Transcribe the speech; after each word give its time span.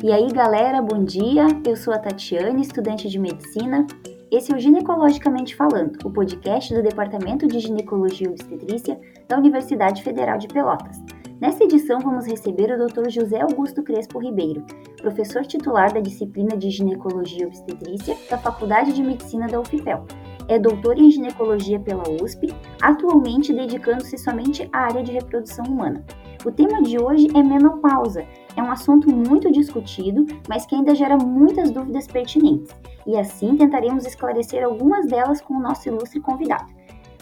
E 0.00 0.12
aí, 0.12 0.28
galera, 0.28 0.80
bom 0.80 1.02
dia. 1.02 1.44
Eu 1.66 1.74
sou 1.74 1.92
a 1.92 1.98
Tatiane, 1.98 2.62
estudante 2.62 3.08
de 3.08 3.18
medicina. 3.18 3.84
Esse 4.30 4.52
é 4.52 4.54
o 4.54 4.58
Ginecologicamente 4.60 5.56
Falando, 5.56 5.98
o 6.04 6.10
podcast 6.12 6.72
do 6.72 6.84
Departamento 6.84 7.48
de 7.48 7.58
Ginecologia 7.58 8.28
e 8.28 8.30
Obstetrícia 8.30 9.00
da 9.26 9.36
Universidade 9.36 10.04
Federal 10.04 10.38
de 10.38 10.46
Pelotas. 10.46 11.02
Nesta 11.40 11.64
edição, 11.64 11.98
vamos 11.98 12.28
receber 12.28 12.70
o 12.70 12.86
Dr. 12.86 13.10
José 13.10 13.40
Augusto 13.40 13.82
Crespo 13.82 14.20
Ribeiro, 14.20 14.64
professor 15.00 15.44
titular 15.44 15.92
da 15.92 15.98
disciplina 15.98 16.56
de 16.56 16.70
Ginecologia 16.70 17.42
e 17.42 17.46
Obstetrícia 17.46 18.16
da 18.30 18.38
Faculdade 18.38 18.92
de 18.92 19.02
Medicina 19.02 19.48
da 19.48 19.58
UFPEL. 19.58 20.04
É 20.46 20.60
doutor 20.60 20.96
em 20.96 21.10
ginecologia 21.10 21.80
pela 21.80 22.04
USP, 22.22 22.54
atualmente 22.80 23.52
dedicando-se 23.52 24.16
somente 24.16 24.68
à 24.72 24.84
área 24.84 25.02
de 25.02 25.10
reprodução 25.10 25.64
humana. 25.64 26.04
O 26.44 26.52
tema 26.52 26.80
de 26.82 26.98
hoje 26.98 27.26
é 27.34 27.42
menopausa. 27.42 28.24
É 28.58 28.62
um 28.62 28.72
assunto 28.72 29.08
muito 29.08 29.52
discutido, 29.52 30.26
mas 30.48 30.66
que 30.66 30.74
ainda 30.74 30.92
gera 30.92 31.16
muitas 31.16 31.70
dúvidas 31.70 32.08
pertinentes. 32.08 32.74
E 33.06 33.16
assim 33.16 33.56
tentaremos 33.56 34.04
esclarecer 34.04 34.64
algumas 34.64 35.06
delas 35.06 35.40
com 35.40 35.54
o 35.54 35.60
nosso 35.60 35.88
ilustre 35.88 36.20
convidado. 36.20 36.68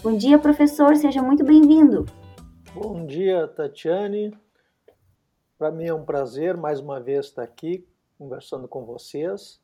Bom 0.03 0.17
dia, 0.17 0.39
professor, 0.39 0.97
seja 0.97 1.23
muito 1.23 1.45
bem-vindo. 1.45 2.07
Bom 2.75 3.05
dia, 3.05 3.47
Tatiane. 3.49 4.35
Para 5.59 5.71
mim 5.71 5.85
é 5.85 5.93
um 5.93 6.07
prazer 6.07 6.57
mais 6.57 6.81
uma 6.81 6.99
vez 7.01 7.27
estar 7.27 7.43
aqui 7.43 7.87
conversando 8.17 8.67
com 8.67 8.87
vocês 8.87 9.61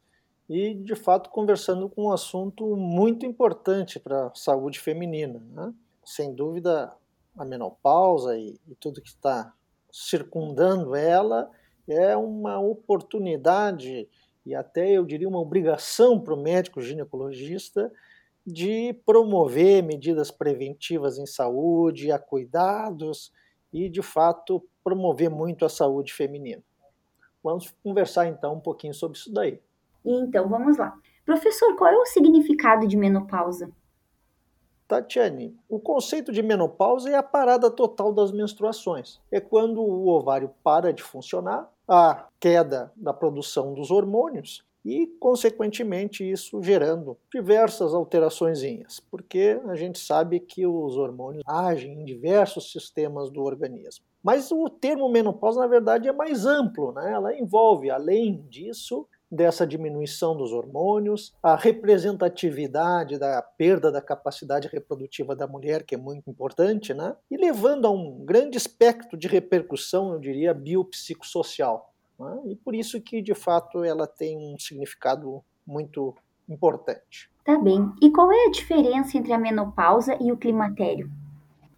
e, 0.51 0.74
de 0.74 0.95
fato, 0.95 1.30
conversando 1.30 1.88
com 1.88 2.09
um 2.09 2.12
assunto 2.12 2.77
muito 2.77 3.24
importante 3.24 3.98
para 3.98 4.27
a 4.27 4.34
saúde 4.34 4.79
feminina. 4.79 5.43
Né? 5.51 5.73
Sem 6.04 6.34
dúvida, 6.34 6.93
a 7.34 7.46
menopausa 7.46 8.37
e, 8.37 8.60
e 8.68 8.74
tudo 8.74 9.01
que 9.01 9.09
está 9.09 9.54
circundando 9.91 10.95
ela 10.95 11.51
é 11.88 12.16
uma 12.16 12.59
oportunidade 12.59 14.09
e 14.45 14.54
até 14.54 14.90
eu 14.90 15.04
diria 15.04 15.28
uma 15.28 15.40
obrigação 15.40 16.20
para 16.20 16.34
o 16.34 16.43
médico 16.43 16.80
ginecologista 16.80 17.93
de 18.45 18.93
promover 19.07 19.82
medidas 19.82 20.30
preventivas 20.30 21.16
em 21.18 21.26
saúde, 21.26 22.10
a 22.10 22.18
cuidados 22.18 23.32
e, 23.73 23.88
de 23.88 24.02
fato, 24.02 24.66
promover 24.82 25.30
muito 25.30 25.65
a 25.65 25.68
saúde 25.68 26.12
feminina. 26.12 26.62
Vamos 27.42 27.73
conversar 27.82 28.26
então 28.26 28.54
um 28.54 28.60
pouquinho 28.60 28.95
sobre 28.95 29.16
isso 29.16 29.32
daí. 29.32 29.60
Então, 30.04 30.48
vamos 30.48 30.76
lá. 30.76 30.92
Professor, 31.24 31.76
qual 31.76 31.92
é 31.92 31.96
o 31.96 32.07
significado 32.07 32.87
de 32.87 32.96
menopausa? 32.96 33.70
Tatiane, 34.93 35.57
o 35.71 35.80
conceito 35.80 36.30
de 36.30 36.43
menopausa 36.43 37.09
é 37.09 37.15
a 37.15 37.23
parada 37.23 37.71
total 37.71 38.12
das 38.12 38.30
menstruações. 38.30 39.18
É 39.30 39.40
quando 39.40 39.80
o 39.80 40.07
ovário 40.07 40.51
para 40.62 40.93
de 40.93 41.02
funcionar, 41.02 41.73
a 41.88 42.26
queda 42.38 42.93
da 42.95 43.15
produção 43.15 43.73
dos 43.73 43.90
hormônios 43.90 44.63
e, 44.85 45.07
consequentemente, 45.18 46.30
isso 46.30 46.63
gerando 46.63 47.16
diversas 47.32 47.95
alterações, 47.95 48.60
porque 49.10 49.59
a 49.66 49.74
gente 49.74 49.98
sabe 49.98 50.38
que 50.38 50.66
os 50.66 50.98
hormônios 50.98 51.43
agem 51.46 52.02
em 52.02 52.04
diversos 52.04 52.70
sistemas 52.70 53.30
do 53.30 53.43
organismo. 53.43 54.04
Mas 54.23 54.52
o 54.52 54.68
termo 54.68 55.09
menopausa, 55.09 55.60
na 55.60 55.66
verdade, 55.66 56.07
é 56.07 56.13
mais 56.13 56.45
amplo, 56.45 56.93
né? 56.93 57.13
ela 57.13 57.35
envolve, 57.35 57.90
além 57.90 58.45
disso, 58.51 59.09
dessa 59.33 59.66
diminuição 59.66 60.37
dos 60.37 60.52
hormônios, 60.52 61.35
a 61.43 61.57
representatividade 61.57 63.19
da 63.19 63.41
perda 63.41 63.91
da 63.91 64.03
capacidade 64.03 64.69
reprodutiva 64.69 65.34
da 65.34 65.47
mulher, 65.47 65.84
que 65.84 65.94
é 65.94 65.99
muito 65.99 66.28
importante, 66.28 66.93
né? 66.93 67.16
e 67.31 67.38
levando 67.38 67.87
a 67.87 67.91
um 67.91 68.22
grande 68.27 68.59
espectro 68.59 69.16
de 69.16 69.27
repercussão, 69.27 70.12
eu 70.12 70.21
diria, 70.21 70.53
biopsicossocial. 70.53 71.94
Né? 72.21 72.43
E 72.49 72.56
por 72.56 72.75
isso 72.75 73.00
que, 73.00 73.22
de 73.22 73.34
fato, 73.34 73.83
ela 73.83 74.06
tem 74.06 74.37
um 74.37 74.59
significado 74.59 75.43
muito 75.66 76.15
importante. 76.47 77.31
Tá 77.43 77.59
bem. 77.59 77.91
E 78.03 78.10
qual 78.10 78.31
é 78.31 78.47
a 78.47 78.50
diferença 78.50 79.16
entre 79.16 79.33
a 79.33 79.38
menopausa 79.38 80.15
e 80.21 80.31
o 80.31 80.37
climatério? 80.37 81.10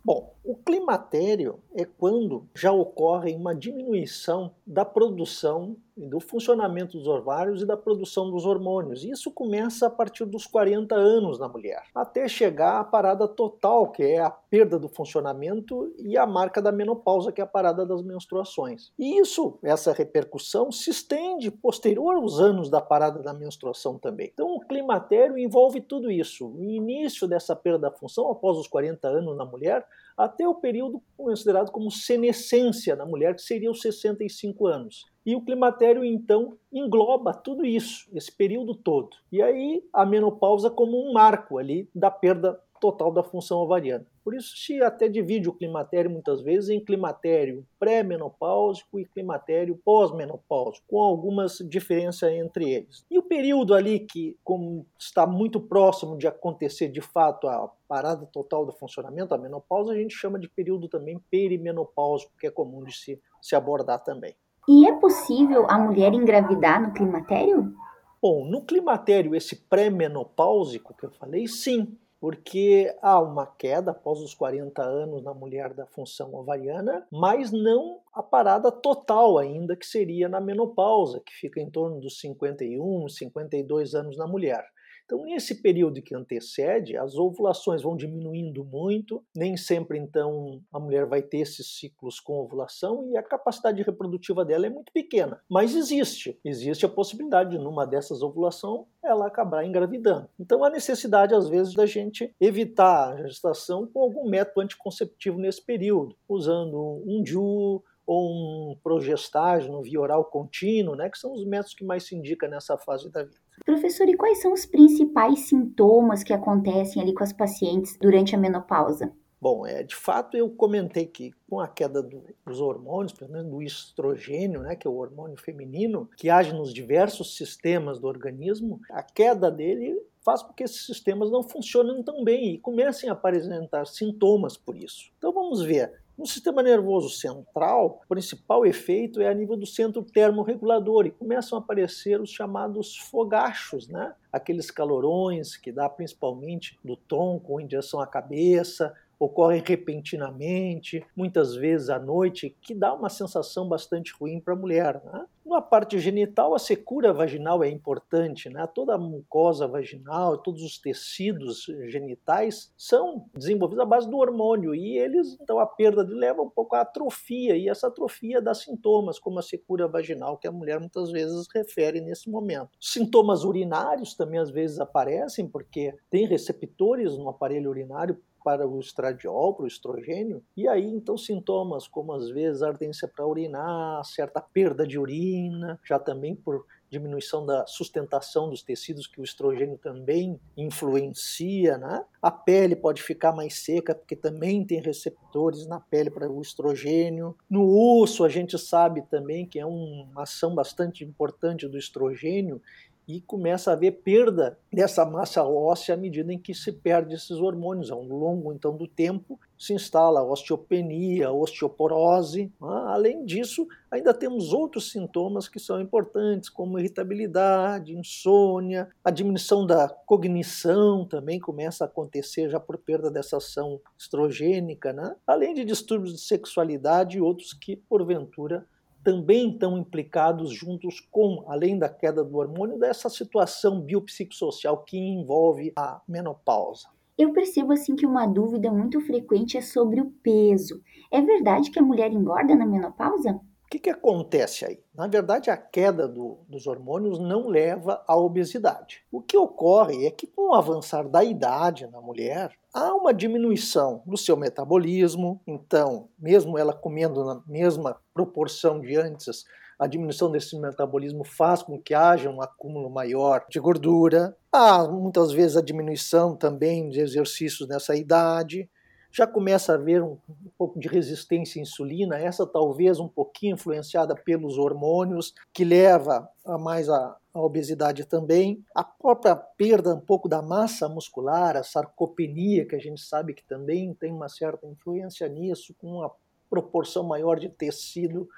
Bom, 0.04 0.33
o 0.44 0.54
climatério 0.54 1.58
é 1.74 1.86
quando 1.86 2.46
já 2.54 2.70
ocorre 2.70 3.34
uma 3.34 3.54
diminuição 3.54 4.54
da 4.66 4.84
produção 4.84 5.76
do 5.96 6.18
funcionamento 6.18 6.98
dos 6.98 7.06
ovários 7.06 7.62
e 7.62 7.66
da 7.66 7.76
produção 7.76 8.30
dos 8.30 8.44
hormônios. 8.44 9.04
Isso 9.04 9.30
começa 9.30 9.86
a 9.86 9.90
partir 9.90 10.24
dos 10.24 10.44
40 10.46 10.94
anos 10.94 11.38
na 11.38 11.48
mulher, 11.48 11.84
até 11.94 12.26
chegar 12.26 12.80
à 12.80 12.84
parada 12.84 13.28
total, 13.28 13.90
que 13.92 14.02
é 14.02 14.20
a 14.20 14.30
perda 14.30 14.78
do 14.78 14.88
funcionamento, 14.88 15.94
e 15.98 16.18
a 16.18 16.26
marca 16.26 16.60
da 16.60 16.72
menopausa, 16.72 17.30
que 17.30 17.40
é 17.40 17.44
a 17.44 17.46
parada 17.46 17.86
das 17.86 18.02
menstruações. 18.02 18.92
E 18.98 19.20
isso, 19.20 19.58
essa 19.62 19.92
repercussão, 19.92 20.72
se 20.72 20.90
estende 20.90 21.50
posterior 21.50 22.16
aos 22.16 22.40
anos 22.40 22.68
da 22.68 22.80
parada 22.80 23.22
da 23.22 23.32
menstruação 23.32 23.96
também. 23.96 24.30
Então, 24.32 24.48
o 24.48 24.60
climatério 24.60 25.38
envolve 25.38 25.80
tudo 25.80 26.10
isso. 26.10 26.48
O 26.48 26.64
início 26.64 27.28
dessa 27.28 27.54
perda 27.54 27.78
da 27.78 27.90
função 27.90 28.30
após 28.30 28.58
os 28.58 28.66
40 28.66 29.06
anos 29.06 29.36
na 29.36 29.44
mulher, 29.44 29.86
até 30.34 30.46
o 30.46 30.54
período 30.54 31.00
considerado 31.16 31.70
como 31.70 31.90
senescência 31.90 32.96
na 32.96 33.06
mulher, 33.06 33.34
que 33.34 33.42
seria 33.42 33.70
os 33.70 33.80
65 33.80 34.66
anos. 34.66 35.06
E 35.24 35.34
o 35.34 35.40
climatério, 35.40 36.04
então, 36.04 36.58
engloba 36.70 37.32
tudo 37.32 37.64
isso, 37.64 38.06
esse 38.12 38.30
período 38.30 38.74
todo. 38.74 39.10
E 39.32 39.40
aí 39.40 39.82
a 39.92 40.04
menopausa 40.04 40.68
como 40.70 41.08
um 41.08 41.12
marco 41.12 41.56
ali 41.56 41.88
da 41.94 42.10
perda 42.10 42.60
total 42.84 43.10
da 43.10 43.22
função 43.22 43.60
ovariana. 43.60 44.04
Por 44.22 44.34
isso 44.34 44.54
se 44.58 44.82
até 44.82 45.08
divide 45.08 45.48
o 45.48 45.54
climatério 45.54 46.10
muitas 46.10 46.42
vezes 46.42 46.68
em 46.68 46.78
climatério 46.78 47.66
pré-menopáusico 47.78 49.00
e 49.00 49.06
climatério 49.06 49.80
pós-menopáusico, 49.82 50.84
com 50.86 51.00
algumas 51.00 51.56
diferenças 51.66 52.30
entre 52.30 52.70
eles. 52.70 53.06
E 53.10 53.18
o 53.18 53.22
período 53.22 53.72
ali 53.72 54.00
que, 54.00 54.36
como 54.44 54.84
está 54.98 55.26
muito 55.26 55.58
próximo 55.58 56.18
de 56.18 56.26
acontecer 56.26 56.88
de 56.88 57.00
fato 57.00 57.48
a 57.48 57.70
parada 57.88 58.26
total 58.26 58.66
do 58.66 58.72
funcionamento, 58.72 59.34
a 59.34 59.38
menopausa, 59.38 59.92
a 59.92 59.96
gente 59.96 60.14
chama 60.14 60.38
de 60.38 60.46
período 60.46 60.86
também 60.86 61.18
perimenopáusico, 61.30 62.32
que 62.38 62.46
é 62.46 62.50
comum 62.50 62.84
de 62.84 62.94
se, 62.94 63.18
se 63.40 63.56
abordar 63.56 64.04
também. 64.04 64.36
E 64.68 64.86
é 64.86 64.92
possível 64.92 65.64
a 65.70 65.78
mulher 65.78 66.12
engravidar 66.12 66.82
no 66.82 66.92
climatério? 66.92 67.74
Bom, 68.20 68.44
no 68.46 68.62
climatério, 68.62 69.34
esse 69.34 69.56
pré-menopáusico 69.56 70.94
que 70.94 71.04
eu 71.04 71.10
falei, 71.10 71.46
sim, 71.46 71.98
porque 72.24 72.90
há 73.02 73.20
uma 73.20 73.44
queda 73.46 73.90
após 73.90 74.18
os 74.20 74.32
40 74.32 74.82
anos 74.82 75.22
na 75.22 75.34
mulher 75.34 75.74
da 75.74 75.84
função 75.84 76.34
ovariana, 76.34 77.06
mas 77.12 77.52
não 77.52 78.00
a 78.14 78.22
parada 78.22 78.72
total 78.72 79.36
ainda, 79.36 79.76
que 79.76 79.84
seria 79.84 80.26
na 80.26 80.40
menopausa, 80.40 81.20
que 81.20 81.34
fica 81.34 81.60
em 81.60 81.68
torno 81.68 82.00
dos 82.00 82.18
51, 82.20 83.10
52 83.10 83.94
anos 83.94 84.16
na 84.16 84.26
mulher. 84.26 84.64
Então, 85.04 85.22
nesse 85.24 85.60
período 85.60 86.00
que 86.00 86.14
antecede, 86.14 86.96
as 86.96 87.16
ovulações 87.16 87.82
vão 87.82 87.96
diminuindo 87.96 88.64
muito, 88.64 89.22
nem 89.36 89.56
sempre 89.56 89.98
então 89.98 90.62
a 90.72 90.80
mulher 90.80 91.06
vai 91.06 91.20
ter 91.20 91.38
esses 91.38 91.78
ciclos 91.78 92.18
com 92.18 92.40
ovulação 92.40 93.08
e 93.10 93.16
a 93.16 93.22
capacidade 93.22 93.82
reprodutiva 93.82 94.44
dela 94.44 94.66
é 94.66 94.70
muito 94.70 94.92
pequena. 94.92 95.40
Mas 95.48 95.74
existe, 95.74 96.38
existe 96.44 96.86
a 96.86 96.88
possibilidade 96.88 97.50
de 97.50 97.58
numa 97.58 97.86
dessas 97.86 98.22
ovulação 98.22 98.86
ela 99.02 99.26
acabar 99.26 99.64
engravidando. 99.64 100.28
Então 100.40 100.64
há 100.64 100.70
necessidade 100.70 101.34
às 101.34 101.48
vezes 101.48 101.74
da 101.74 101.84
gente 101.84 102.34
evitar 102.40 103.12
a 103.12 103.26
gestação 103.26 103.86
com 103.86 104.00
algum 104.00 104.28
método 104.28 104.62
anticonceptivo 104.62 105.38
nesse 105.38 105.62
período, 105.62 106.16
usando 106.26 107.02
um 107.06 107.22
DIU, 107.22 107.82
ou 108.06 108.30
um 108.30 108.76
progestágeno 108.82 109.82
via 109.82 110.00
oral 110.00 110.24
contínuo, 110.24 110.94
né, 110.94 111.08
que 111.08 111.18
são 111.18 111.32
os 111.32 111.44
métodos 111.44 111.74
que 111.74 111.84
mais 111.84 112.04
se 112.04 112.14
indica 112.14 112.46
nessa 112.48 112.76
fase 112.76 113.10
da 113.10 113.22
vida. 113.22 113.36
Professor, 113.64 114.08
e 114.08 114.16
quais 114.16 114.42
são 114.42 114.52
os 114.52 114.66
principais 114.66 115.40
sintomas 115.48 116.22
que 116.22 116.32
acontecem 116.32 117.00
ali 117.00 117.14
com 117.14 117.22
as 117.22 117.32
pacientes 117.32 117.96
durante 118.00 118.34
a 118.34 118.38
menopausa? 118.38 119.12
Bom, 119.40 119.66
é, 119.66 119.82
de 119.82 119.94
fato 119.94 120.36
eu 120.38 120.48
comentei 120.48 121.04
que 121.04 121.32
com 121.50 121.60
a 121.60 121.68
queda 121.68 122.02
do, 122.02 122.24
dos 122.46 122.60
hormônios, 122.62 123.12
pelo 123.12 123.30
menos 123.30 123.50
do 123.50 123.62
estrogênio, 123.62 124.62
né, 124.62 124.74
que 124.74 124.86
é 124.86 124.90
o 124.90 124.96
hormônio 124.96 125.36
feminino, 125.36 126.08
que 126.16 126.30
age 126.30 126.54
nos 126.54 126.72
diversos 126.72 127.36
sistemas 127.36 127.98
do 127.98 128.06
organismo, 128.06 128.80
a 128.90 129.02
queda 129.02 129.50
dele 129.50 130.00
faz 130.24 130.42
com 130.42 130.54
que 130.54 130.64
esses 130.64 130.86
sistemas 130.86 131.30
não 131.30 131.42
funcionem 131.42 132.02
tão 132.02 132.24
bem 132.24 132.54
e 132.54 132.58
comecem 132.58 133.10
a 133.10 133.12
apresentar 133.12 133.86
sintomas 133.86 134.56
por 134.56 134.74
isso. 134.74 135.10
Então 135.18 135.30
vamos 135.30 135.62
ver. 135.62 135.92
No 136.16 136.26
sistema 136.26 136.62
nervoso 136.62 137.08
central, 137.08 138.00
o 138.04 138.08
principal 138.08 138.64
efeito 138.64 139.20
é 139.20 139.28
a 139.28 139.34
nível 139.34 139.56
do 139.56 139.66
centro 139.66 140.00
termorregulador 140.00 141.06
e 141.06 141.10
começam 141.10 141.58
a 141.58 141.60
aparecer 141.60 142.20
os 142.20 142.30
chamados 142.30 142.96
fogachos, 142.96 143.88
né? 143.88 144.14
aqueles 144.32 144.70
calorões 144.70 145.56
que 145.56 145.72
dá 145.72 145.88
principalmente 145.88 146.78
do 146.84 146.96
tronco 146.96 147.60
em 147.60 147.66
direção 147.66 148.00
à 148.00 148.06
cabeça, 148.06 148.94
ocorrem 149.18 149.62
repentinamente, 149.64 151.04
muitas 151.16 151.54
vezes 151.54 151.90
à 151.90 151.98
noite, 151.98 152.56
que 152.60 152.74
dá 152.74 152.92
uma 152.94 153.08
sensação 153.08 153.68
bastante 153.68 154.12
ruim 154.12 154.40
para 154.40 154.54
a 154.54 154.56
mulher. 154.56 155.02
Né? 155.04 155.26
Na 155.44 155.60
parte 155.60 155.98
genital, 155.98 156.54
a 156.54 156.58
secura 156.58 157.12
vaginal 157.12 157.62
é 157.62 157.68
importante, 157.68 158.48
né? 158.48 158.66
Toda 158.66 158.94
a 158.94 158.98
mucosa 158.98 159.68
vaginal, 159.68 160.38
todos 160.38 160.62
os 160.62 160.78
tecidos 160.78 161.66
genitais 161.86 162.72
são 162.78 163.26
desenvolvidos 163.34 163.82
à 163.82 163.86
base 163.86 164.08
do 164.08 164.16
hormônio 164.16 164.74
e 164.74 164.96
eles, 164.98 165.36
então, 165.40 165.58
a 165.58 165.66
perda 165.66 166.02
de 166.02 166.14
leva 166.14 166.40
um 166.40 166.48
pouco 166.48 166.74
à 166.74 166.80
atrofia 166.80 167.56
e 167.56 167.68
essa 167.68 167.88
atrofia 167.88 168.40
dá 168.40 168.54
sintomas 168.54 169.18
como 169.18 169.38
a 169.38 169.42
secura 169.42 169.86
vaginal 169.86 170.38
que 170.38 170.48
a 170.48 170.52
mulher 170.52 170.80
muitas 170.80 171.10
vezes 171.12 171.46
refere 171.54 172.00
nesse 172.00 172.30
momento. 172.30 172.70
Sintomas 172.80 173.44
urinários 173.44 174.14
também 174.14 174.40
às 174.40 174.50
vezes 174.50 174.80
aparecem 174.80 175.46
porque 175.46 175.94
tem 176.10 176.26
receptores 176.26 177.18
no 177.18 177.28
aparelho 177.28 177.68
urinário 177.70 178.18
para 178.44 178.68
o 178.68 178.78
estradiol, 178.78 179.54
para 179.54 179.64
o 179.64 179.66
estrogênio, 179.66 180.44
e 180.54 180.68
aí 180.68 180.84
então 180.84 181.16
sintomas 181.16 181.88
como 181.88 182.12
às 182.12 182.28
vezes 182.28 182.62
ardência 182.62 183.08
para 183.08 183.26
urinar, 183.26 184.04
certa 184.04 184.40
perda 184.40 184.86
de 184.86 184.98
urina, 184.98 185.80
já 185.82 185.98
também 185.98 186.36
por 186.36 186.66
diminuição 186.90 187.44
da 187.44 187.66
sustentação 187.66 188.48
dos 188.48 188.62
tecidos 188.62 189.06
que 189.06 189.20
o 189.20 189.24
estrogênio 189.24 189.76
também 189.78 190.38
influencia, 190.56 191.76
né? 191.76 192.04
A 192.22 192.30
pele 192.30 192.76
pode 192.76 193.02
ficar 193.02 193.32
mais 193.32 193.64
seca 193.64 193.94
porque 193.94 194.14
também 194.14 194.64
tem 194.64 194.80
receptores 194.80 195.66
na 195.66 195.80
pele 195.80 196.10
para 196.10 196.30
o 196.30 196.40
estrogênio. 196.40 197.36
No 197.50 197.66
osso 198.00 198.24
a 198.24 198.28
gente 198.28 198.56
sabe 198.58 199.02
também 199.10 199.46
que 199.46 199.58
é 199.58 199.66
uma 199.66 200.22
ação 200.22 200.54
bastante 200.54 201.04
importante 201.04 201.66
do 201.66 201.78
estrogênio 201.78 202.60
e 203.06 203.20
começa 203.20 203.70
a 203.70 203.74
haver 203.74 204.02
perda 204.02 204.58
dessa 204.72 205.04
massa 205.04 205.44
óssea 205.44 205.94
à 205.94 205.98
medida 205.98 206.32
em 206.32 206.38
que 206.38 206.54
se 206.54 206.72
perde 206.72 207.14
esses 207.14 207.38
hormônios. 207.38 207.90
Ao 207.90 208.02
longo 208.02 208.52
então 208.52 208.76
do 208.76 208.86
tempo 208.86 209.38
se 209.58 209.72
instala 209.72 210.22
osteopenia, 210.22 211.32
osteoporose. 211.32 212.52
Né? 212.60 212.82
Além 212.86 213.24
disso, 213.24 213.66
ainda 213.90 214.12
temos 214.12 214.52
outros 214.52 214.90
sintomas 214.90 215.48
que 215.48 215.58
são 215.58 215.80
importantes, 215.80 216.48
como 216.48 216.78
irritabilidade, 216.78 217.96
insônia, 217.96 218.88
a 219.02 219.10
diminuição 219.10 219.66
da 219.66 219.88
cognição 219.88 221.06
também 221.06 221.38
começa 221.38 221.84
a 221.84 221.86
acontecer 221.86 222.48
já 222.48 222.58
por 222.58 222.78
perda 222.78 223.10
dessa 223.10 223.36
ação 223.36 223.80
estrogênica, 223.98 224.92
né? 224.92 225.14
além 225.26 225.54
de 225.54 225.64
distúrbios 225.64 226.14
de 226.14 226.20
sexualidade 226.20 227.18
e 227.18 227.20
outros 227.20 227.52
que 227.52 227.76
porventura 227.76 228.66
também 229.04 229.50
estão 229.50 229.78
implicados 229.78 230.50
juntos 230.52 230.98
com, 230.98 231.44
além 231.46 231.78
da 231.78 231.88
queda 231.88 232.24
do 232.24 232.38
hormônio, 232.38 232.78
dessa 232.78 233.08
situação 233.08 233.80
biopsicossocial 233.80 234.82
que 234.82 234.98
envolve 234.98 235.72
a 235.76 236.00
menopausa. 236.08 236.88
Eu 237.16 237.32
percebo 237.32 237.72
assim 237.72 237.94
que 237.94 238.06
uma 238.06 238.26
dúvida 238.26 238.72
muito 238.72 239.00
frequente 239.02 239.56
é 239.56 239.60
sobre 239.60 240.00
o 240.00 240.10
peso. 240.22 240.82
É 241.12 241.20
verdade 241.20 241.70
que 241.70 241.78
a 241.78 241.82
mulher 241.82 242.10
engorda 242.10 242.56
na 242.56 242.66
menopausa? 242.66 243.38
Que, 243.74 243.80
que 243.80 243.90
acontece 243.90 244.64
aí? 244.64 244.78
Na 244.94 245.08
verdade, 245.08 245.50
a 245.50 245.56
queda 245.56 246.06
do, 246.06 246.38
dos 246.48 246.64
hormônios 246.68 247.18
não 247.18 247.48
leva 247.48 248.04
à 248.06 248.16
obesidade. 248.16 249.02
O 249.10 249.20
que 249.20 249.36
ocorre 249.36 250.06
é 250.06 250.12
que, 250.12 250.28
com 250.28 250.50
o 250.50 250.54
avançar 250.54 251.08
da 251.08 251.24
idade 251.24 251.84
na 251.88 252.00
mulher, 252.00 252.52
há 252.72 252.94
uma 252.94 253.12
diminuição 253.12 254.00
no 254.06 254.16
seu 254.16 254.36
metabolismo. 254.36 255.40
Então, 255.44 256.08
mesmo 256.16 256.56
ela 256.56 256.72
comendo 256.72 257.24
na 257.24 257.42
mesma 257.48 258.00
proporção 258.14 258.80
de 258.80 258.94
antes, 258.94 259.44
a 259.76 259.88
diminuição 259.88 260.30
desse 260.30 260.56
metabolismo 260.56 261.24
faz 261.24 261.60
com 261.60 261.76
que 261.76 261.94
haja 261.94 262.30
um 262.30 262.40
acúmulo 262.40 262.88
maior 262.88 263.44
de 263.50 263.58
gordura. 263.58 264.36
Há 264.52 264.86
muitas 264.86 265.32
vezes 265.32 265.56
a 265.56 265.60
diminuição 265.60 266.36
também 266.36 266.88
de 266.90 267.00
exercícios 267.00 267.68
nessa 267.68 267.96
idade 267.96 268.70
já 269.14 269.28
começa 269.28 269.70
a 269.70 269.74
haver 269.76 270.02
um, 270.02 270.18
um, 270.28 270.50
pouco 270.58 270.76
de 270.76 270.88
resistência 270.88 271.60
à 271.60 271.62
insulina, 271.62 272.18
essa 272.18 272.44
talvez 272.44 272.98
um 272.98 273.06
pouquinho 273.06 273.54
influenciada 273.54 274.12
pelos 274.12 274.58
hormônios, 274.58 275.32
que 275.52 275.64
leva 275.64 276.28
a 276.44 276.58
mais 276.58 276.88
a, 276.88 277.16
a 277.32 277.40
obesidade 277.40 278.04
também, 278.04 278.64
a 278.74 278.82
própria 278.82 279.36
perda 279.36 279.94
um 279.94 280.00
pouco 280.00 280.28
da 280.28 280.42
massa 280.42 280.88
muscular, 280.88 281.56
a 281.56 281.62
sarcopenia, 281.62 282.66
que 282.66 282.74
a 282.74 282.80
gente 282.80 283.00
sabe 283.00 283.34
que 283.34 283.44
também 283.44 283.94
tem 283.94 284.12
uma 284.12 284.28
certa 284.28 284.66
influência 284.66 285.28
nisso, 285.28 285.72
com 285.78 285.98
uma 285.98 286.10
proporção 286.50 287.04
maior 287.04 287.38
de 287.38 287.48
tecido, 287.48 288.28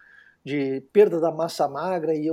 de 0.45 0.83
perda 0.93 1.19
da 1.19 1.33
massa 1.33 1.67
magra 1.67 2.15
e 2.15 2.31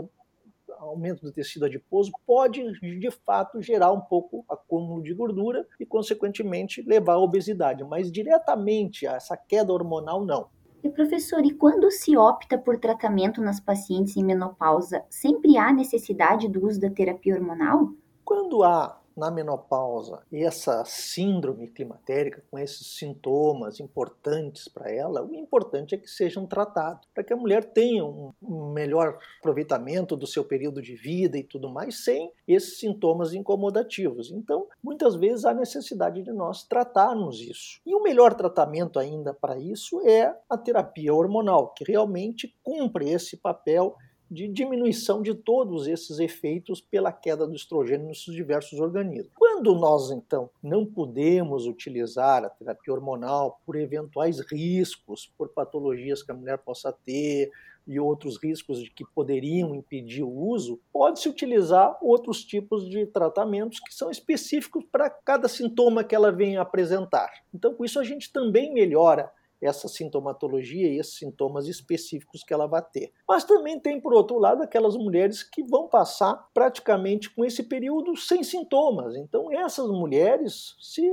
aumento 0.80 1.22
do 1.22 1.32
tecido 1.32 1.66
adiposo 1.66 2.12
pode, 2.26 2.64
de 3.00 3.12
fato, 3.12 3.62
gerar 3.62 3.92
um 3.92 4.02
pouco 4.02 4.46
acúmulo 4.50 5.02
de 5.02 5.14
gordura 5.14 5.66
e, 5.80 5.86
consequentemente, 5.86 6.82
levar 6.82 7.14
à 7.14 7.20
obesidade, 7.20 7.84
mas 7.84 8.12
diretamente 8.12 9.06
a 9.08 9.14
essa 9.14 9.38
queda 9.38 9.74
hormonal, 9.74 10.26
não. 10.26 10.48
E 10.84 10.90
professor, 10.90 11.46
e 11.46 11.54
quando 11.54 11.90
se 11.90 12.18
opta 12.18 12.58
por 12.58 12.78
tratamento 12.78 13.42
nas 13.42 13.60
pacientes 13.60 14.18
em 14.18 14.24
menopausa, 14.24 15.04
sempre 15.10 15.58
há 15.58 15.72
necessidade 15.72 16.50
do 16.50 16.66
uso 16.66 16.80
da 16.82 16.90
terapia 16.90 17.36
hormonal? 17.36 17.90
Quando 18.26 18.64
há 18.64 19.00
na 19.16 19.32
menopausa 19.32 20.22
essa 20.32 20.84
síndrome 20.86 21.68
climatérica 21.68 22.44
com 22.50 22.58
esses 22.60 22.96
sintomas 22.98 23.80
importantes 23.80 24.68
para 24.68 24.92
ela, 24.92 25.24
o 25.24 25.34
importante 25.36 25.96
é 25.96 25.98
que 25.98 26.08
sejam 26.08 26.46
tratados, 26.46 27.08
para 27.14 27.24
que 27.24 27.34
a 27.34 27.38
mulher 27.38 27.64
tenha 27.66 28.04
um 28.06 28.72
melhor 28.74 29.18
aproveitamento 29.40 30.16
do 30.16 30.28
seu 30.28 30.44
período 30.44 30.82
de 30.82 30.96
vida 30.96 31.38
e 31.38 31.44
tudo 31.44 31.70
mais, 31.70 32.04
sem 32.04 32.32
esses 32.48 32.80
sintomas 32.80 33.34
incomodativos. 33.34 34.32
Então, 34.32 34.68
muitas 34.84 35.16
vezes 35.16 35.46
há 35.46 35.54
necessidade 35.54 36.22
de 36.22 36.32
nós 36.32 36.64
tratarmos 36.64 37.40
isso. 37.40 37.80
E 37.86 37.96
o 37.96 38.04
melhor 38.04 38.34
tratamento 38.34 39.00
ainda 39.00 39.34
para 39.34 39.58
isso 39.58 40.02
é 40.08 40.36
a 40.50 40.58
terapia 40.58 41.14
hormonal, 41.14 41.74
que 41.74 41.84
realmente 41.84 42.56
cumpre 42.64 43.10
esse 43.10 43.38
papel 43.38 43.96
de 44.34 44.48
diminuição 44.48 45.22
de 45.22 45.36
todos 45.36 45.88
esses 45.88 46.18
efeitos 46.18 46.82
pela 46.82 47.12
queda 47.12 47.46
do 47.46 47.56
estrogênio 47.56 48.08
nos 48.08 48.24
diversos 48.26 48.80
organismos. 48.80 49.32
Quando 49.36 49.76
nós, 49.76 50.10
então, 50.10 50.50
não 50.62 50.86
podemos 50.86 51.68
utilizar 51.68 52.44
a 52.44 52.50
terapia 52.50 52.94
hormonal 52.94 53.62
por 53.66 53.76
eventuais 53.76 54.40
riscos, 54.40 55.32
por 55.38 55.50
patologias 55.50 56.24
que 56.24 56.32
a 56.32 56.36
mulher 56.36 56.58
possa 56.58 56.92
ter, 56.92 57.52
e 57.86 58.00
outros 58.00 58.42
riscos 58.42 58.82
de 58.82 58.90
que 58.90 59.06
poderiam 59.14 59.76
impedir 59.76 60.24
o 60.24 60.30
uso, 60.30 60.80
pode-se 60.92 61.28
utilizar 61.28 61.98
outros 62.02 62.44
tipos 62.44 62.90
de 62.90 63.06
tratamentos 63.06 63.80
que 63.80 63.94
são 63.94 64.10
específicos 64.10 64.86
para 64.92 65.10
cada 65.10 65.48
sintoma 65.48 66.04
que 66.04 66.16
ela 66.16 66.32
vem 66.32 66.58
apresentar. 66.58 67.30
Então, 67.54 67.74
com 67.74 67.84
isso, 67.84 68.00
a 68.00 68.04
gente 68.04 68.32
também 68.32 68.74
melhora 68.74 69.30
essa 69.64 69.88
sintomatologia 69.88 70.88
e 70.88 71.00
esses 71.00 71.18
sintomas 71.18 71.68
específicos 71.68 72.44
que 72.44 72.54
ela 72.54 72.68
vai 72.68 72.84
ter. 72.84 73.12
Mas 73.28 73.44
também 73.44 73.80
tem, 73.80 74.00
por 74.00 74.14
outro 74.14 74.38
lado, 74.38 74.62
aquelas 74.62 74.96
mulheres 74.96 75.44
que 75.44 75.64
vão 75.64 75.88
passar 75.88 76.50
praticamente 76.54 77.30
com 77.30 77.46
esse 77.46 77.64
período 77.64 78.16
sem 78.18 78.44
sintomas. 78.44 79.16
Então, 79.16 79.52
essas 79.52 79.88
mulheres, 79.90 80.76
se 80.80 81.10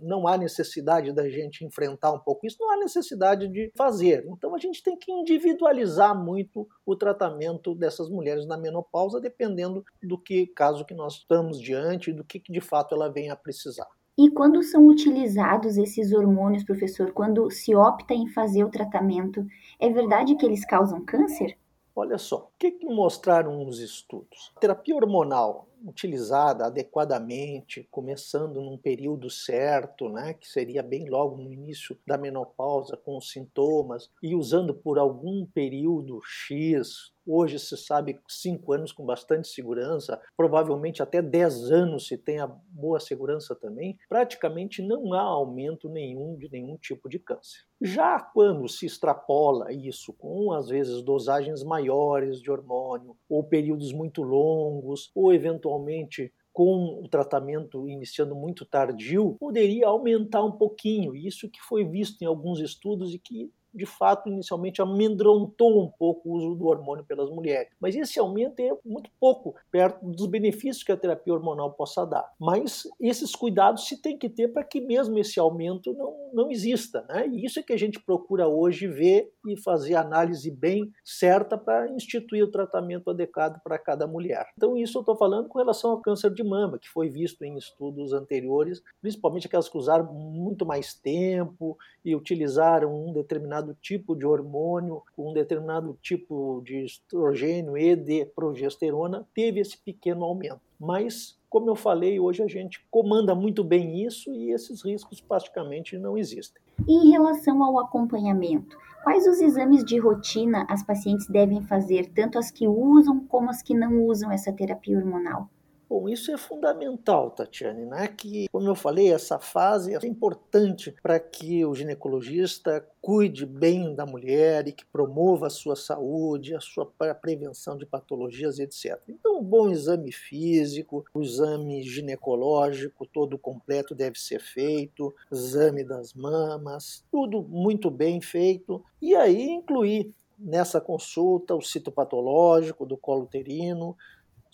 não 0.00 0.26
há 0.26 0.36
necessidade 0.36 1.12
da 1.12 1.28
gente 1.28 1.64
enfrentar 1.64 2.12
um 2.12 2.18
pouco 2.18 2.46
isso, 2.46 2.56
não 2.60 2.72
há 2.72 2.76
necessidade 2.76 3.48
de 3.48 3.70
fazer. 3.76 4.26
Então, 4.28 4.54
a 4.54 4.58
gente 4.58 4.82
tem 4.82 4.96
que 4.96 5.12
individualizar 5.12 6.16
muito 6.16 6.66
o 6.84 6.96
tratamento 6.96 7.74
dessas 7.74 8.08
mulheres 8.08 8.46
na 8.46 8.56
menopausa, 8.56 9.20
dependendo 9.20 9.84
do 10.02 10.18
que 10.18 10.46
caso 10.48 10.84
que 10.84 10.94
nós 10.94 11.14
estamos 11.14 11.60
diante 11.60 12.10
e 12.10 12.12
do 12.12 12.24
que 12.24 12.42
de 12.48 12.60
fato 12.60 12.94
ela 12.94 13.08
venha 13.08 13.32
a 13.32 13.36
precisar. 13.36 13.86
E 14.18 14.30
quando 14.30 14.62
são 14.62 14.86
utilizados 14.86 15.76
esses 15.76 16.10
hormônios, 16.10 16.64
professor, 16.64 17.12
quando 17.12 17.50
se 17.50 17.74
opta 17.74 18.14
em 18.14 18.26
fazer 18.28 18.64
o 18.64 18.70
tratamento, 18.70 19.46
é 19.78 19.90
verdade 19.90 20.34
que 20.36 20.46
eles 20.46 20.64
causam 20.64 21.04
câncer? 21.04 21.58
Olha 21.94 22.16
só, 22.16 22.50
o 22.54 22.58
que, 22.58 22.70
que 22.72 22.86
mostraram 22.86 23.66
os 23.66 23.78
estudos? 23.78 24.52
A 24.56 24.60
terapia 24.60 24.96
hormonal 24.96 25.68
utilizada 25.84 26.66
adequadamente, 26.66 27.86
começando 27.90 28.60
num 28.60 28.76
período 28.76 29.30
certo, 29.30 30.08
né, 30.08 30.34
que 30.34 30.48
seria 30.48 30.82
bem 30.82 31.08
logo 31.08 31.36
no 31.36 31.52
início 31.52 31.98
da 32.06 32.18
menopausa, 32.18 32.96
com 32.96 33.16
os 33.16 33.30
sintomas, 33.30 34.10
e 34.22 34.34
usando 34.34 34.74
por 34.74 34.98
algum 34.98 35.46
período 35.46 36.20
X, 36.24 37.12
Hoje 37.26 37.58
se 37.58 37.76
sabe 37.76 38.20
cinco 38.28 38.72
anos 38.72 38.92
com 38.92 39.04
bastante 39.04 39.48
segurança, 39.48 40.20
provavelmente 40.36 41.02
até 41.02 41.20
10 41.20 41.72
anos 41.72 42.06
se 42.06 42.16
tenha 42.16 42.46
boa 42.46 43.00
segurança 43.00 43.54
também. 43.54 43.98
Praticamente 44.08 44.80
não 44.80 45.12
há 45.12 45.22
aumento 45.22 45.88
nenhum 45.88 46.36
de 46.36 46.48
nenhum 46.48 46.76
tipo 46.76 47.08
de 47.08 47.18
câncer. 47.18 47.64
Já 47.82 48.20
quando 48.20 48.68
se 48.68 48.86
extrapola 48.86 49.72
isso 49.72 50.12
com 50.12 50.52
às 50.52 50.68
vezes 50.68 51.02
dosagens 51.02 51.64
maiores 51.64 52.40
de 52.40 52.50
hormônio, 52.50 53.16
ou 53.28 53.42
períodos 53.42 53.92
muito 53.92 54.22
longos, 54.22 55.10
ou 55.14 55.32
eventualmente 55.32 56.32
com 56.52 57.02
o 57.02 57.06
tratamento 57.06 57.86
iniciando 57.86 58.34
muito 58.34 58.64
tardio, 58.64 59.36
poderia 59.38 59.88
aumentar 59.88 60.42
um 60.42 60.52
pouquinho. 60.52 61.14
Isso 61.14 61.50
que 61.50 61.60
foi 61.60 61.84
visto 61.84 62.22
em 62.22 62.24
alguns 62.24 62.60
estudos 62.60 63.12
e 63.12 63.18
que 63.18 63.52
de 63.76 63.86
fato, 63.86 64.28
inicialmente 64.28 64.80
amedrontou 64.80 65.82
um 65.82 65.88
pouco 65.88 66.28
o 66.28 66.32
uso 66.32 66.54
do 66.54 66.66
hormônio 66.66 67.04
pelas 67.04 67.30
mulheres. 67.30 67.70
Mas 67.80 67.94
esse 67.94 68.18
aumento 68.18 68.60
é 68.60 68.76
muito 68.84 69.10
pouco 69.20 69.54
perto 69.70 70.04
dos 70.04 70.26
benefícios 70.26 70.82
que 70.82 70.92
a 70.92 70.96
terapia 70.96 71.34
hormonal 71.34 71.72
possa 71.72 72.04
dar. 72.04 72.32
Mas 72.40 72.84
esses 73.00 73.34
cuidados 73.34 73.86
se 73.86 74.00
tem 74.00 74.16
que 74.16 74.28
ter 74.28 74.48
para 74.48 74.64
que 74.64 74.80
mesmo 74.80 75.18
esse 75.18 75.38
aumento 75.38 75.92
não, 75.92 76.14
não 76.32 76.50
exista. 76.50 77.04
Né? 77.08 77.28
E 77.28 77.44
isso 77.44 77.58
é 77.60 77.62
que 77.62 77.72
a 77.72 77.78
gente 77.78 78.00
procura 78.00 78.48
hoje 78.48 78.86
ver 78.86 79.32
e 79.46 79.56
fazer 79.60 79.94
análise 79.94 80.50
bem 80.50 80.92
certa 81.04 81.56
para 81.56 81.88
instituir 81.90 82.44
o 82.44 82.50
tratamento 82.50 83.10
adequado 83.10 83.60
para 83.62 83.78
cada 83.78 84.06
mulher. 84.06 84.46
Então, 84.56 84.76
isso 84.76 84.98
eu 84.98 85.00
estou 85.00 85.16
falando 85.16 85.48
com 85.48 85.58
relação 85.58 85.90
ao 85.90 86.00
câncer 86.00 86.32
de 86.32 86.42
mama, 86.42 86.78
que 86.78 86.88
foi 86.88 87.08
visto 87.08 87.42
em 87.42 87.56
estudos 87.56 88.12
anteriores, 88.12 88.82
principalmente 89.00 89.46
aquelas 89.46 89.68
que 89.68 89.78
usaram 89.78 90.12
muito 90.12 90.64
mais 90.64 90.94
tempo 90.94 91.76
e 92.04 92.14
utilizaram 92.14 93.08
um 93.08 93.12
determinado 93.12 93.65
tipo 93.74 94.14
de 94.14 94.26
hormônio, 94.26 95.02
um 95.16 95.32
determinado 95.32 95.98
tipo 96.02 96.62
de 96.64 96.84
estrogênio 96.84 97.76
e 97.76 97.94
de 97.96 98.24
progesterona, 98.26 99.26
teve 99.34 99.60
esse 99.60 99.76
pequeno 99.76 100.24
aumento. 100.24 100.60
Mas, 100.78 101.38
como 101.48 101.70
eu 101.70 101.74
falei, 101.74 102.20
hoje 102.20 102.42
a 102.42 102.46
gente 102.46 102.84
comanda 102.90 103.34
muito 103.34 103.64
bem 103.64 104.04
isso 104.04 104.30
e 104.32 104.50
esses 104.50 104.84
riscos 104.84 105.20
praticamente 105.20 105.96
não 105.96 106.16
existem. 106.18 106.60
Em 106.86 107.10
relação 107.10 107.62
ao 107.62 107.78
acompanhamento, 107.78 108.76
quais 109.02 109.26
os 109.26 109.40
exames 109.40 109.84
de 109.84 109.98
rotina 109.98 110.66
as 110.68 110.82
pacientes 110.82 111.26
devem 111.28 111.62
fazer, 111.62 112.12
tanto 112.14 112.38
as 112.38 112.50
que 112.50 112.68
usam 112.68 113.20
como 113.20 113.48
as 113.48 113.62
que 113.62 113.74
não 113.74 114.04
usam 114.04 114.30
essa 114.30 114.52
terapia 114.52 114.98
hormonal? 114.98 115.48
Bom, 115.88 116.08
isso 116.08 116.32
é 116.32 116.36
fundamental, 116.36 117.30
Tatiane, 117.30 117.86
né? 117.86 118.08
Que, 118.08 118.48
como 118.50 118.68
eu 118.68 118.74
falei, 118.74 119.12
essa 119.12 119.38
fase 119.38 119.94
é 119.94 120.04
importante 120.04 120.92
para 121.00 121.20
que 121.20 121.64
o 121.64 121.74
ginecologista 121.76 122.84
cuide 123.00 123.46
bem 123.46 123.94
da 123.94 124.04
mulher 124.04 124.66
e 124.66 124.72
que 124.72 124.84
promova 124.84 125.46
a 125.46 125.50
sua 125.50 125.76
saúde, 125.76 126.56
a 126.56 126.60
sua 126.60 126.84
prevenção 127.20 127.78
de 127.78 127.86
patologias, 127.86 128.58
etc. 128.58 129.00
Então, 129.08 129.38
um 129.38 129.44
bom 129.44 129.70
exame 129.70 130.10
físico, 130.10 131.04
o 131.14 131.22
exame 131.22 131.84
ginecológico 131.84 133.06
todo 133.06 133.38
completo 133.38 133.94
deve 133.94 134.18
ser 134.18 134.40
feito, 134.40 135.14
exame 135.30 135.84
das 135.84 136.12
mamas, 136.12 137.04
tudo 137.12 137.44
muito 137.44 137.92
bem 137.92 138.20
feito, 138.20 138.84
e 139.00 139.14
aí 139.14 139.50
incluir 139.50 140.12
nessa 140.38 140.80
consulta 140.80 141.54
o 141.54 141.62
citopatológico 141.62 142.84
do 142.84 142.96
colo 142.96 143.22
uterino, 143.22 143.96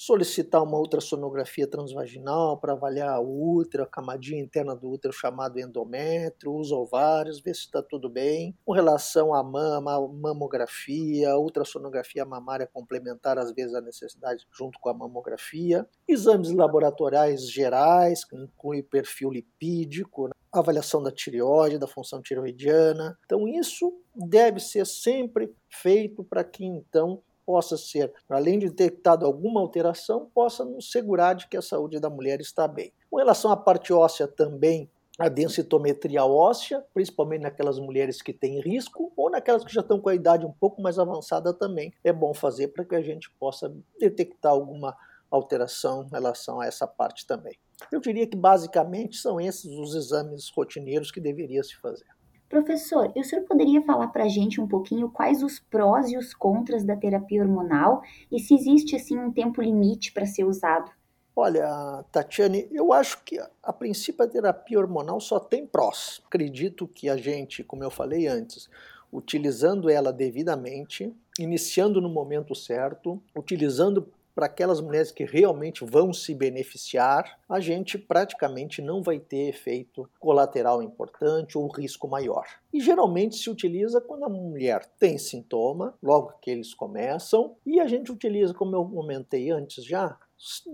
solicitar 0.04 0.60
uma 0.64 0.78
ultrassonografia 0.78 1.64
transvaginal 1.64 2.58
para 2.58 2.72
avaliar 2.72 3.20
o 3.20 3.56
útero, 3.56 3.84
a 3.84 3.86
camadinha 3.86 4.42
interna 4.42 4.74
do 4.74 4.90
útero 4.90 5.14
chamado 5.14 5.60
endométrio, 5.60 6.56
os 6.56 6.72
ovários, 6.72 7.40
ver 7.40 7.54
se 7.54 7.60
está 7.60 7.80
tudo 7.80 8.10
bem. 8.10 8.52
Com 8.64 8.72
relação 8.72 9.32
à 9.32 9.44
mama, 9.44 10.00
mamografia, 10.08 11.36
ultrassonografia 11.36 12.24
mamária 12.24 12.66
complementar, 12.66 13.38
às 13.38 13.52
vezes 13.52 13.76
a 13.76 13.80
necessidade 13.80 14.44
junto 14.50 14.76
com 14.80 14.88
a 14.88 14.94
mamografia. 14.94 15.86
Exames 16.08 16.50
laboratoriais 16.50 17.48
gerais, 17.48 18.24
que 18.24 18.34
inclui 18.34 18.82
perfil 18.82 19.30
lipídico, 19.30 20.26
né? 20.26 20.32
avaliação 20.52 21.00
da 21.00 21.12
tireoide, 21.12 21.78
da 21.78 21.86
função 21.86 22.20
tireoidiana. 22.20 23.16
Então 23.24 23.46
isso 23.46 23.92
deve 24.16 24.58
ser 24.58 24.84
sempre 24.84 25.54
feito 25.70 26.24
para 26.24 26.42
que 26.42 26.64
então 26.64 27.22
possa 27.44 27.76
ser, 27.76 28.12
além 28.28 28.58
de 28.58 28.68
detectado 28.68 29.26
alguma 29.26 29.60
alteração, 29.60 30.30
possa 30.34 30.64
nos 30.64 30.90
segurar 30.90 31.34
de 31.34 31.48
que 31.48 31.56
a 31.56 31.62
saúde 31.62 32.00
da 32.00 32.10
mulher 32.10 32.40
está 32.40 32.66
bem. 32.66 32.92
Com 33.10 33.18
relação 33.18 33.50
à 33.50 33.56
parte 33.56 33.92
óssea 33.92 34.26
também, 34.26 34.90
a 35.18 35.28
densitometria 35.28 36.24
óssea, 36.24 36.84
principalmente 36.94 37.42
naquelas 37.42 37.78
mulheres 37.78 38.22
que 38.22 38.32
têm 38.32 38.60
risco 38.60 39.12
ou 39.16 39.30
naquelas 39.30 39.64
que 39.64 39.72
já 39.72 39.80
estão 39.80 40.00
com 40.00 40.08
a 40.08 40.14
idade 40.14 40.46
um 40.46 40.52
pouco 40.52 40.80
mais 40.80 40.98
avançada 40.98 41.52
também, 41.52 41.92
é 42.02 42.12
bom 42.12 42.32
fazer 42.32 42.68
para 42.68 42.84
que 42.84 42.94
a 42.94 43.02
gente 43.02 43.30
possa 43.38 43.74
detectar 44.00 44.52
alguma 44.52 44.96
alteração 45.30 46.04
em 46.04 46.10
relação 46.10 46.60
a 46.60 46.66
essa 46.66 46.86
parte 46.86 47.26
também. 47.26 47.58
Eu 47.90 48.00
diria 48.00 48.26
que 48.26 48.36
basicamente 48.36 49.16
são 49.16 49.40
esses 49.40 49.70
os 49.72 49.94
exames 49.94 50.50
rotineiros 50.50 51.10
que 51.10 51.20
deveria 51.20 51.62
se 51.62 51.76
fazer. 51.76 52.06
Professor, 52.52 53.10
e 53.16 53.20
o 53.20 53.24
senhor 53.24 53.46
poderia 53.46 53.80
falar 53.80 54.08
para 54.08 54.24
a 54.24 54.28
gente 54.28 54.60
um 54.60 54.68
pouquinho 54.68 55.08
quais 55.08 55.42
os 55.42 55.58
prós 55.58 56.10
e 56.10 56.18
os 56.18 56.34
contras 56.34 56.84
da 56.84 56.94
terapia 56.94 57.40
hormonal 57.40 58.02
e 58.30 58.38
se 58.38 58.52
existe 58.52 58.94
assim 58.94 59.18
um 59.18 59.32
tempo 59.32 59.62
limite 59.62 60.12
para 60.12 60.26
ser 60.26 60.44
usado? 60.44 60.92
Olha, 61.34 62.04
Tatiane, 62.12 62.68
eu 62.70 62.92
acho 62.92 63.24
que 63.24 63.40
a 63.62 63.72
princípio 63.72 64.22
a 64.22 64.28
terapia 64.28 64.78
hormonal 64.78 65.18
só 65.18 65.40
tem 65.40 65.66
prós. 65.66 66.20
Acredito 66.26 66.86
que 66.86 67.08
a 67.08 67.16
gente, 67.16 67.64
como 67.64 67.84
eu 67.84 67.90
falei 67.90 68.26
antes, 68.26 68.68
utilizando 69.10 69.88
ela 69.88 70.12
devidamente, 70.12 71.10
iniciando 71.38 72.02
no 72.02 72.10
momento 72.10 72.54
certo, 72.54 73.18
utilizando 73.34 74.12
para 74.34 74.46
aquelas 74.46 74.80
mulheres 74.80 75.10
que 75.10 75.24
realmente 75.24 75.84
vão 75.84 76.12
se 76.12 76.34
beneficiar, 76.34 77.38
a 77.48 77.60
gente 77.60 77.98
praticamente 77.98 78.80
não 78.80 79.02
vai 79.02 79.18
ter 79.18 79.48
efeito 79.48 80.08
colateral 80.18 80.82
importante 80.82 81.56
ou 81.58 81.68
risco 81.68 82.08
maior. 82.08 82.46
E 82.72 82.80
geralmente 82.80 83.36
se 83.36 83.50
utiliza 83.50 84.00
quando 84.00 84.24
a 84.24 84.28
mulher 84.28 84.86
tem 84.98 85.18
sintoma, 85.18 85.94
logo 86.02 86.34
que 86.40 86.50
eles 86.50 86.74
começam, 86.74 87.56
e 87.66 87.78
a 87.80 87.86
gente 87.86 88.10
utiliza, 88.10 88.54
como 88.54 88.74
eu 88.74 88.84
comentei 88.84 89.50
antes 89.50 89.84
já, 89.84 90.18